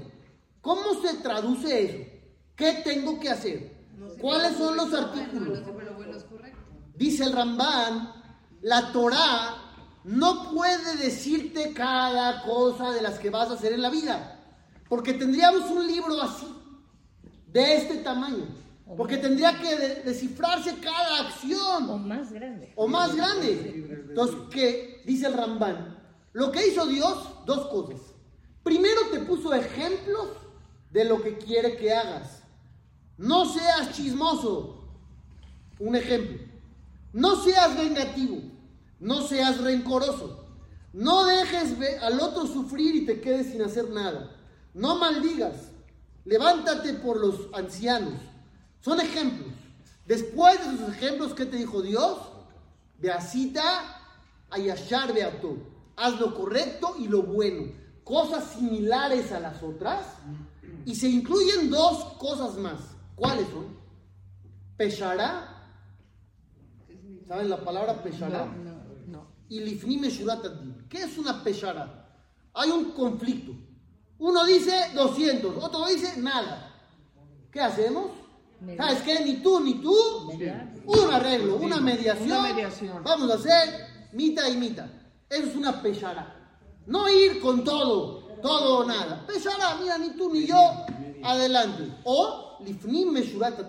¿Cómo 0.60 1.00
se 1.00 1.18
traduce 1.18 1.84
eso? 1.84 2.10
¿Qué 2.56 2.82
tengo 2.84 3.20
que 3.20 3.28
hacer? 3.28 3.72
¿Cuáles 4.20 4.56
son 4.56 4.76
los 4.76 4.92
artículos? 4.92 5.60
Pero 5.64 5.94
bueno, 5.94 6.16
es 6.16 6.24
correcto. 6.24 6.58
Dice 6.96 7.24
el 7.24 7.32
Rambán, 7.32 8.21
la 8.62 8.92
Torá 8.92 9.56
no 10.04 10.50
puede 10.52 10.96
decirte 10.96 11.72
cada 11.72 12.42
cosa 12.42 12.90
de 12.92 13.02
las 13.02 13.18
que 13.18 13.30
vas 13.30 13.50
a 13.50 13.54
hacer 13.54 13.72
en 13.72 13.82
la 13.82 13.90
vida. 13.90 14.38
Porque 14.88 15.14
tendríamos 15.14 15.70
un 15.70 15.86
libro 15.86 16.20
así, 16.20 16.46
de 17.46 17.76
este 17.76 17.96
tamaño. 17.98 18.46
Porque 18.96 19.16
tendría 19.16 19.58
que 19.58 19.76
de- 19.76 20.02
descifrarse 20.02 20.76
cada 20.78 21.22
O 21.22 21.26
acción 21.26 22.08
más 22.08 22.30
grande. 22.32 22.72
o 22.76 22.86
más 22.88 23.14
grande. 23.16 24.04
Entonces, 24.08 24.36
¿qué 24.50 25.02
dice 25.06 25.26
el 25.28 25.34
Rambán? 25.34 25.98
Lo 26.32 26.50
que 26.52 26.66
hizo 26.66 26.86
Dios, 26.86 27.28
dos 27.46 27.68
cosas. 27.68 28.00
Primero 28.62 29.00
te 29.10 29.20
puso 29.20 29.54
ejemplos 29.54 30.28
de 30.90 31.04
lo 31.06 31.22
que 31.22 31.38
quiere 31.38 31.76
que 31.76 31.92
hagas. 31.94 32.42
No 33.16 33.46
seas 33.46 33.92
chismoso. 33.92 34.84
Un 35.78 35.96
ejemplo. 35.96 36.38
No 37.12 37.36
seas 37.36 37.76
vengativo. 37.76 38.40
No 39.02 39.26
seas 39.26 39.60
rencoroso. 39.60 40.46
No 40.92 41.24
dejes 41.24 41.74
al 42.02 42.20
otro 42.20 42.46
sufrir 42.46 42.94
y 42.94 43.04
te 43.04 43.20
quedes 43.20 43.50
sin 43.50 43.60
hacer 43.60 43.90
nada. 43.90 44.36
No 44.74 44.96
maldigas. 44.96 45.70
Levántate 46.24 46.94
por 46.94 47.18
los 47.18 47.48
ancianos. 47.52 48.14
Son 48.80 49.00
ejemplos. 49.00 49.52
Después 50.06 50.64
de 50.64 50.76
esos 50.76 50.90
ejemplos, 50.90 51.34
¿qué 51.34 51.46
te 51.46 51.56
dijo 51.56 51.82
Dios? 51.82 52.16
Beasita 52.98 53.62
ayashar 54.50 55.12
beato. 55.12 55.56
Haz 55.96 56.20
lo 56.20 56.32
correcto 56.36 56.94
y 56.96 57.08
lo 57.08 57.24
bueno. 57.24 57.72
Cosas 58.04 58.52
similares 58.56 59.32
a 59.32 59.40
las 59.40 59.60
otras. 59.64 60.06
Y 60.86 60.94
se 60.94 61.08
incluyen 61.08 61.70
dos 61.70 62.04
cosas 62.18 62.56
más. 62.56 62.78
¿Cuáles 63.16 63.48
son? 63.48 63.76
Peshará. 64.76 65.48
¿Saben 67.26 67.50
la 67.50 67.64
palabra 67.64 68.00
peshará? 68.00 68.48
Y 69.52 69.60
lifni 69.60 69.98
meshurat 69.98 70.42
ad-din. 70.46 70.86
¿Qué 70.88 71.02
es 71.02 71.18
una 71.18 71.44
peshara? 71.44 72.08
Hay 72.54 72.70
un 72.70 72.92
conflicto. 72.92 73.52
Uno 74.16 74.46
dice 74.46 74.72
200, 74.94 75.62
otro 75.62 75.86
dice 75.88 76.18
nada. 76.18 76.74
¿Qué 77.50 77.60
hacemos? 77.60 78.12
¿Sabes 78.78 79.02
qué? 79.02 79.22
Ni 79.22 79.42
tú 79.42 79.60
ni 79.60 79.74
tú. 79.74 79.94
Un 80.86 81.12
arreglo, 81.12 81.56
una 81.56 81.82
mediación. 81.82 82.38
Una 82.38 82.54
mediación. 82.54 83.04
Vamos 83.04 83.30
a 83.30 83.34
hacer 83.34 84.08
mitad 84.14 84.48
y 84.48 84.56
mitad. 84.56 84.86
Eso 85.28 85.48
es 85.48 85.54
una 85.54 85.82
peshara. 85.82 86.34
No 86.86 87.10
ir 87.10 87.38
con 87.38 87.62
todo, 87.62 88.20
todo 88.40 88.78
o 88.78 88.84
nada. 88.86 89.26
Peshara, 89.26 89.76
mira, 89.82 89.98
ni 89.98 90.16
tú 90.16 90.32
ni 90.32 90.46
yo, 90.46 90.62
adelante. 91.22 91.92
O 92.04 92.56
lifnim 92.64 93.12
meshurat. 93.12 93.60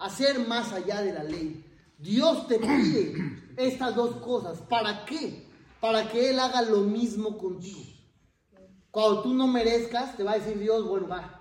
Hacer 0.00 0.48
más 0.48 0.72
allá 0.72 1.00
de 1.00 1.12
la 1.12 1.22
ley. 1.22 1.64
Dios 1.96 2.48
te 2.48 2.58
pide 2.58 3.41
estas 3.56 3.94
dos 3.94 4.16
cosas. 4.16 4.58
¿Para 4.62 5.04
qué? 5.04 5.48
Para 5.80 6.08
que 6.08 6.30
Él 6.30 6.38
haga 6.38 6.62
lo 6.62 6.78
mismo 6.78 7.36
contigo. 7.38 7.80
Cuando 8.90 9.22
tú 9.22 9.34
no 9.34 9.46
merezcas, 9.46 10.16
te 10.16 10.22
va 10.22 10.32
a 10.32 10.38
decir 10.38 10.58
Dios, 10.58 10.86
bueno, 10.86 11.08
va, 11.08 11.40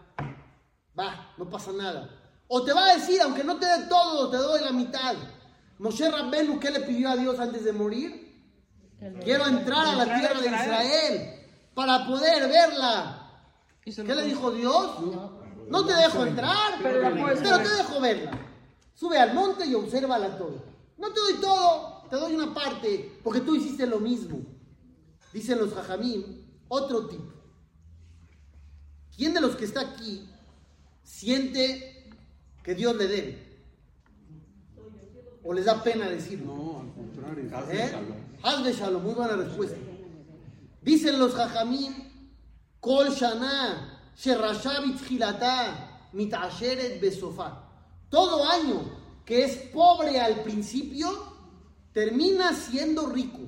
va, 0.98 1.34
no 1.38 1.50
pasa 1.50 1.72
nada. 1.74 2.10
O 2.48 2.64
te 2.64 2.74
va 2.74 2.86
a 2.86 2.96
decir, 2.96 3.22
aunque 3.22 3.44
no 3.44 3.58
te 3.58 3.66
dé 3.66 3.88
todo, 3.90 4.30
te 4.30 4.38
doy 4.38 4.64
la 4.64 4.72
mitad. 4.72 5.16
Moshe 5.80 6.10
Rabbenu, 6.10 6.60
¿qué 6.60 6.70
le 6.70 6.82
pidió 6.82 7.10
a 7.10 7.18
Dios 7.18 7.40
antes 7.40 7.64
de 7.64 7.74
morir? 7.74 8.22
Quiero 9.24 9.48
entrar 9.48 9.86
a 9.88 9.96
la 9.96 10.06
tierra 10.06 10.40
de 10.40 10.48
Israel 10.48 11.48
para 11.74 12.06
poder 12.06 12.48
verla. 12.48 13.30
¿Qué 13.84 14.04
le 14.04 14.24
dijo 14.24 14.52
Dios? 14.52 14.92
No 15.68 15.86
te 15.86 15.94
dejo 15.94 16.26
entrar, 16.26 16.74
Pero 16.84 17.60
te 17.60 17.70
dejo 17.70 18.00
verla. 18.00 18.32
Sube 18.94 19.18
al 19.18 19.34
monte 19.34 19.66
y 19.66 19.74
obsérvala 19.74 20.38
todo. 20.38 20.64
No 20.98 21.12
te 21.12 21.20
doy 21.20 21.42
todo, 21.42 22.01
te 22.12 22.18
doy 22.18 22.36
una 22.36 22.54
parte, 22.54 23.20
porque 23.24 23.40
tú 23.40 23.56
hiciste 23.56 23.88
lo 23.88 24.02
mismo. 24.02 24.42
Dicen 25.32 25.60
los 25.60 25.74
jajamín, 25.74 26.46
otro 26.68 27.08
tipo. 27.08 27.32
¿Quién 29.16 29.34
de 29.34 29.40
los 29.40 29.56
que 29.56 29.64
está 29.64 29.80
aquí 29.80 30.30
siente 31.04 32.10
que 32.64 32.76
Dios 32.76 32.98
le 32.98 33.08
debe? 33.08 33.62
¿O 35.42 35.54
les 35.54 35.64
da 35.64 35.82
pena 35.82 36.10
decirlo? 36.10 36.54
No, 36.54 36.80
al 36.82 36.94
contrario. 36.94 37.50
¿Eh? 37.72 37.92
Hazle 38.44 38.74
shalom, 38.74 39.04
muy 39.04 39.14
buena 39.14 39.38
respuesta. 39.38 39.78
Dicen 40.82 41.18
los 41.18 41.34
jajamín, 41.34 42.12
Kol 42.82 43.12
Shana, 43.12 44.02
mitasheret 46.12 47.00
besofá. 47.00 47.70
Todo 48.10 48.46
año 48.46 48.82
que 49.24 49.46
es 49.46 49.56
pobre 49.72 50.20
al 50.20 50.44
principio, 50.44 51.31
termina 51.94 52.54
siendo 52.54 53.08
rico. 53.08 53.40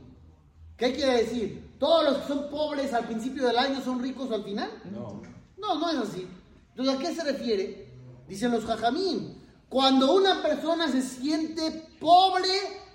¿Qué 0.78 0.94
quiere 0.94 1.24
decir? 1.24 1.74
¿Todos 1.80 2.04
los 2.06 2.18
que 2.18 2.28
son 2.28 2.50
pobres 2.50 2.94
al 2.94 3.06
principio 3.06 3.46
del 3.48 3.58
año 3.58 3.82
son 3.82 4.02
ricos 4.02 4.32
al 4.32 4.44
final? 4.44 4.70
No. 4.92 5.22
No, 5.58 5.80
no 5.80 5.90
es 5.90 6.10
así. 6.10 6.28
Entonces, 6.70 6.96
¿a 6.96 7.00
qué 7.00 7.16
se 7.16 7.24
refiere? 7.24 7.88
Dicen 8.28 8.52
los 8.52 8.66
jajamín. 8.66 9.42
Cuando 9.70 10.14
una 10.14 10.42
persona 10.42 10.88
se 10.88 11.02
siente 11.02 11.88
pobre 12.00 12.50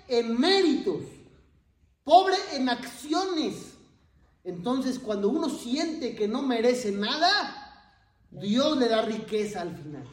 en 0.07 0.39
méritos, 0.39 1.03
pobre 2.03 2.35
en 2.53 2.69
acciones, 2.69 3.73
entonces 4.43 4.97
cuando 4.97 5.29
uno 5.29 5.49
siente 5.49 6.15
que 6.15 6.27
no 6.27 6.41
merece 6.41 6.91
nada, 6.91 7.59
Dios 8.31 8.77
le 8.77 8.87
da 8.87 9.01
riqueza 9.01 9.61
al 9.61 9.75
final. 9.75 10.03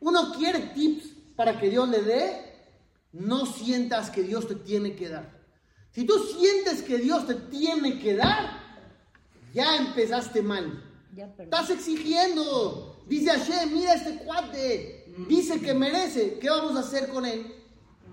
Uno 0.00 0.32
quiere 0.32 0.60
tips 0.74 1.08
para 1.36 1.58
que 1.58 1.70
Dios 1.70 1.88
le 1.88 2.02
dé, 2.02 2.51
no 3.12 3.46
sientas 3.46 4.10
que 4.10 4.22
Dios 4.22 4.48
te 4.48 4.54
tiene 4.54 4.94
que 4.96 5.08
dar. 5.08 5.42
Si 5.90 6.04
tú 6.04 6.14
sientes 6.18 6.82
que 6.82 6.98
Dios 6.98 7.26
te 7.26 7.34
tiene 7.34 7.98
que 7.98 8.16
dar, 8.16 8.60
ya 9.52 9.76
empezaste 9.76 10.42
mal. 10.42 10.82
Ya. 11.14 11.26
Estás 11.38 11.68
exigiendo. 11.68 13.04
Dice 13.06 13.30
Hashem, 13.30 13.74
mira 13.74 13.94
este 13.94 14.24
cuate. 14.24 15.12
Dice 15.28 15.60
que 15.60 15.74
merece. 15.74 16.38
¿Qué 16.38 16.48
vamos 16.48 16.76
a 16.76 16.80
hacer 16.80 17.10
con 17.10 17.26
él? 17.26 17.54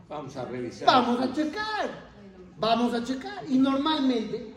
Vamos 0.09 0.35
a 0.35 0.43
revisar. 0.43 0.85
Vamos 0.85 1.21
a 1.21 1.33
checar. 1.33 2.09
Vamos 2.57 2.93
a 2.93 3.03
checar. 3.03 3.45
Y 3.47 3.57
normalmente, 3.57 4.53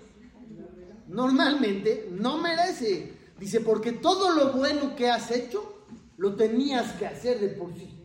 normalmente 1.06 2.08
no 2.10 2.38
merece. 2.38 3.12
Dice, 3.38 3.60
porque 3.60 3.92
todo 3.92 4.30
lo 4.30 4.52
bueno 4.52 4.96
que 4.96 5.08
has 5.08 5.30
hecho, 5.30 5.84
lo 6.16 6.34
tenías 6.34 6.92
que 6.94 7.06
hacer 7.06 7.38
de 7.38 7.48
por 7.50 7.72
sí. 7.74 8.04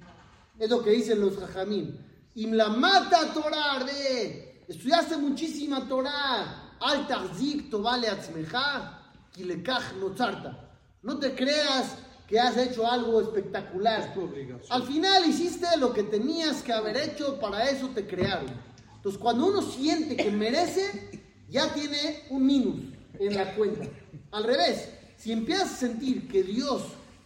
Es 0.59 0.69
lo 0.69 0.83
que 0.83 0.91
dicen 0.91 1.19
los 1.21 1.37
jajamín. 1.37 2.06
Y 2.37 2.45
la 2.45 2.69
mata 2.69 3.33
Torah, 3.33 3.83
de 3.83 4.63
estudiaste 4.67 5.17
muchísima 5.17 5.87
Torah. 5.87 6.75
Al 6.79 7.07
tahzik 7.07 7.71
vale 7.71 8.07
atzmeja, 8.07 9.01
kilekach 9.33 9.93
no 9.99 10.11
tzarta. 10.11 10.69
No 11.01 11.17
te 11.17 11.33
creas 11.33 11.95
que 12.27 12.39
has 12.39 12.55
hecho 12.57 12.85
algo 12.85 13.21
espectacular. 13.21 14.13
Es. 14.61 14.69
Al 14.69 14.83
final 14.83 15.27
hiciste 15.27 15.65
lo 15.79 15.91
que 15.91 16.03
tenías 16.03 16.61
que 16.61 16.73
haber 16.73 16.97
hecho, 16.97 17.39
para 17.39 17.71
eso 17.71 17.87
te 17.87 18.05
crearon. 18.05 18.53
Entonces, 18.97 19.19
cuando 19.19 19.47
uno 19.47 19.63
siente 19.63 20.15
que 20.15 20.29
merece, 20.29 21.25
ya 21.49 21.73
tiene 21.73 22.25
un 22.29 22.45
minus 22.45 22.81
en 23.19 23.35
la 23.35 23.55
cuenta. 23.55 23.83
Al 24.29 24.43
revés, 24.43 24.89
si 25.17 25.31
empiezas 25.31 25.73
a 25.73 25.77
sentir 25.77 26.27
que 26.27 26.43
Dios 26.43 26.83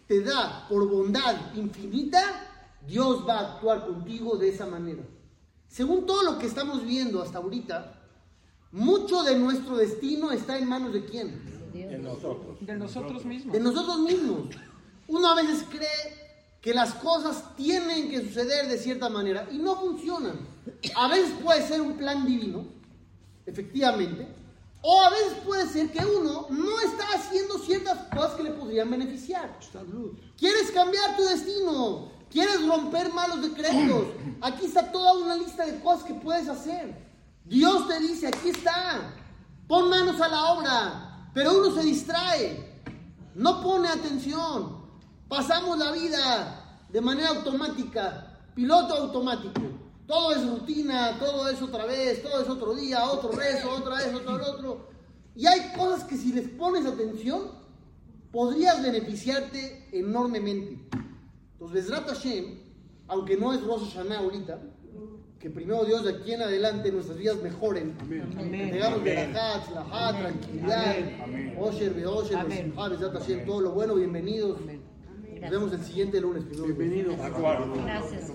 te 0.08 0.22
da 0.22 0.70
por 0.70 0.88
bondad 0.88 1.36
infinita, 1.54 2.48
Dios 2.88 3.28
va 3.28 3.40
a 3.40 3.54
actuar 3.54 3.86
contigo 3.86 4.38
de 4.38 4.50
esa 4.50 4.66
manera. 4.66 5.04
Según 5.68 6.06
todo 6.06 6.24
lo 6.24 6.38
que 6.38 6.48
estamos 6.48 6.86
viendo 6.86 7.22
hasta 7.22 7.38
ahorita, 7.38 8.02
mucho 8.72 9.24
de 9.24 9.38
nuestro 9.38 9.78
destino 9.78 10.32
está 10.32 10.58
en 10.58 10.68
manos 10.68 10.94
de 10.94 11.06
quién? 11.06 11.42
Dios. 11.74 11.92
En 11.92 12.04
nosotros. 12.04 12.58
De 12.60 12.76
nosotros 12.76 13.26
mismos. 13.26 13.54
de 13.54 13.60
nosotros 13.60 14.00
mismos. 14.00 14.56
Uno 15.08 15.28
a 15.30 15.36
veces 15.36 15.66
cree 15.70 16.22
que 16.62 16.74
las 16.74 16.94
cosas 16.94 17.56
tienen 17.56 18.10
que 18.10 18.22
suceder 18.22 18.68
de 18.68 18.78
cierta 18.78 19.10
manera 19.10 19.48
y 19.52 19.58
no 19.58 19.76
funcionan. 19.76 20.40
A 20.96 21.08
veces 21.08 21.32
puede 21.44 21.68
ser 21.68 21.82
un 21.82 21.98
plan 21.98 22.26
divino, 22.26 22.66
efectivamente, 23.46 24.28
o 24.82 25.02
a 25.02 25.10
veces 25.10 25.34
puede 25.46 25.68
ser 25.68 25.92
que 25.92 26.06
uno 26.06 26.48
no 26.50 26.80
está 26.82 27.06
haciendo 27.16 27.58
ciertas 27.60 27.98
cosas 28.14 28.34
que 28.34 28.44
le 28.44 28.52
podrían 28.52 28.90
beneficiar. 28.90 29.58
¿Quieres 30.38 30.72
cambiar 30.72 31.16
tu 31.18 31.24
destino? 31.24 32.12
¿Quieres 32.32 32.66
romper 32.66 33.14
malos 33.14 33.42
decretos? 33.42 34.06
Aquí 34.40 34.66
está 34.66 34.90
toda 34.90 35.14
una 35.14 35.36
lista 35.36 35.66
de 35.66 35.82
cosas 35.82 36.06
que 36.06 36.14
puedes 36.14 36.48
hacer. 36.48 37.12
Dios 37.44 37.90
te 37.90 38.00
dice, 38.00 38.28
aquí 38.28 38.50
está, 38.50 39.14
pon 39.68 39.90
manos 39.90 40.22
a 40.22 40.30
la 40.30 40.46
obra, 40.54 41.30
pero 41.34 41.58
uno 41.58 41.76
se 41.76 41.84
distrae, 41.84 42.84
no 43.36 43.62
pone 43.62 43.90
atención. 43.90 44.82
Pasamos 45.28 45.78
la 45.78 45.92
vida 45.92 46.86
de 46.90 47.02
manera 47.02 47.30
automática, 47.30 48.40
piloto 48.56 48.94
automático. 48.96 49.62
Todo 50.08 50.34
es 50.34 50.48
rutina, 50.48 51.18
todo 51.20 51.50
es 51.50 51.62
otra 51.62 51.86
vez, 51.86 52.24
todo 52.24 52.42
es 52.42 52.50
otro 52.50 52.74
día, 52.76 53.10
otro 53.10 53.32
rezo, 53.32 53.72
otra 53.72 53.98
vez, 53.98 54.14
otro, 54.16 54.36
otro. 54.36 54.90
Y 55.36 55.48
hay 55.48 55.74
cosas 55.74 56.06
que 56.06 56.16
si 56.16 56.32
les 56.32 56.48
pones 56.50 56.86
atención, 56.86 57.52
podrías 58.32 58.82
beneficiarte 58.82 59.90
enormemente. 59.92 60.88
Entonces, 61.62 61.92
Besrat 61.92 62.08
Hashem, 62.08 62.58
aunque 63.08 63.38
no 63.38 63.54
es 63.54 63.62
Rosh 63.62 63.94
Hashanah 63.94 64.18
ahorita, 64.18 64.60
que 65.38 65.52
primero 65.52 65.86
Dios 65.86 66.04
de 66.04 66.10
aquí 66.10 66.34
en 66.34 66.42
adelante 66.42 66.92
nuestras 66.92 67.20
vidas 67.20 67.40
mejoren. 67.44 67.96
Que 68.00 68.72
tengamos 68.72 69.04
verajat, 69.04 69.68
tzlajat, 69.68 70.20
tranquilidad, 70.20 70.96
Osher, 71.60 71.94
Beosher, 71.94 72.38
Amén. 72.38 72.74
Besimha, 72.76 72.90
Besrat 72.90 73.14
Hashem, 73.14 73.46
todo 73.46 73.62
lo 73.62 73.72
bueno, 73.74 73.94
bienvenidos. 73.94 74.58
Amén. 74.60 74.82
Nos 75.40 75.52
vemos 75.52 75.74
el 75.74 75.82
siguiente 75.82 76.20
lunes. 76.20 76.50
Dios. 76.50 76.66
Bienvenido. 76.66 77.16
Gracias. 77.16 78.32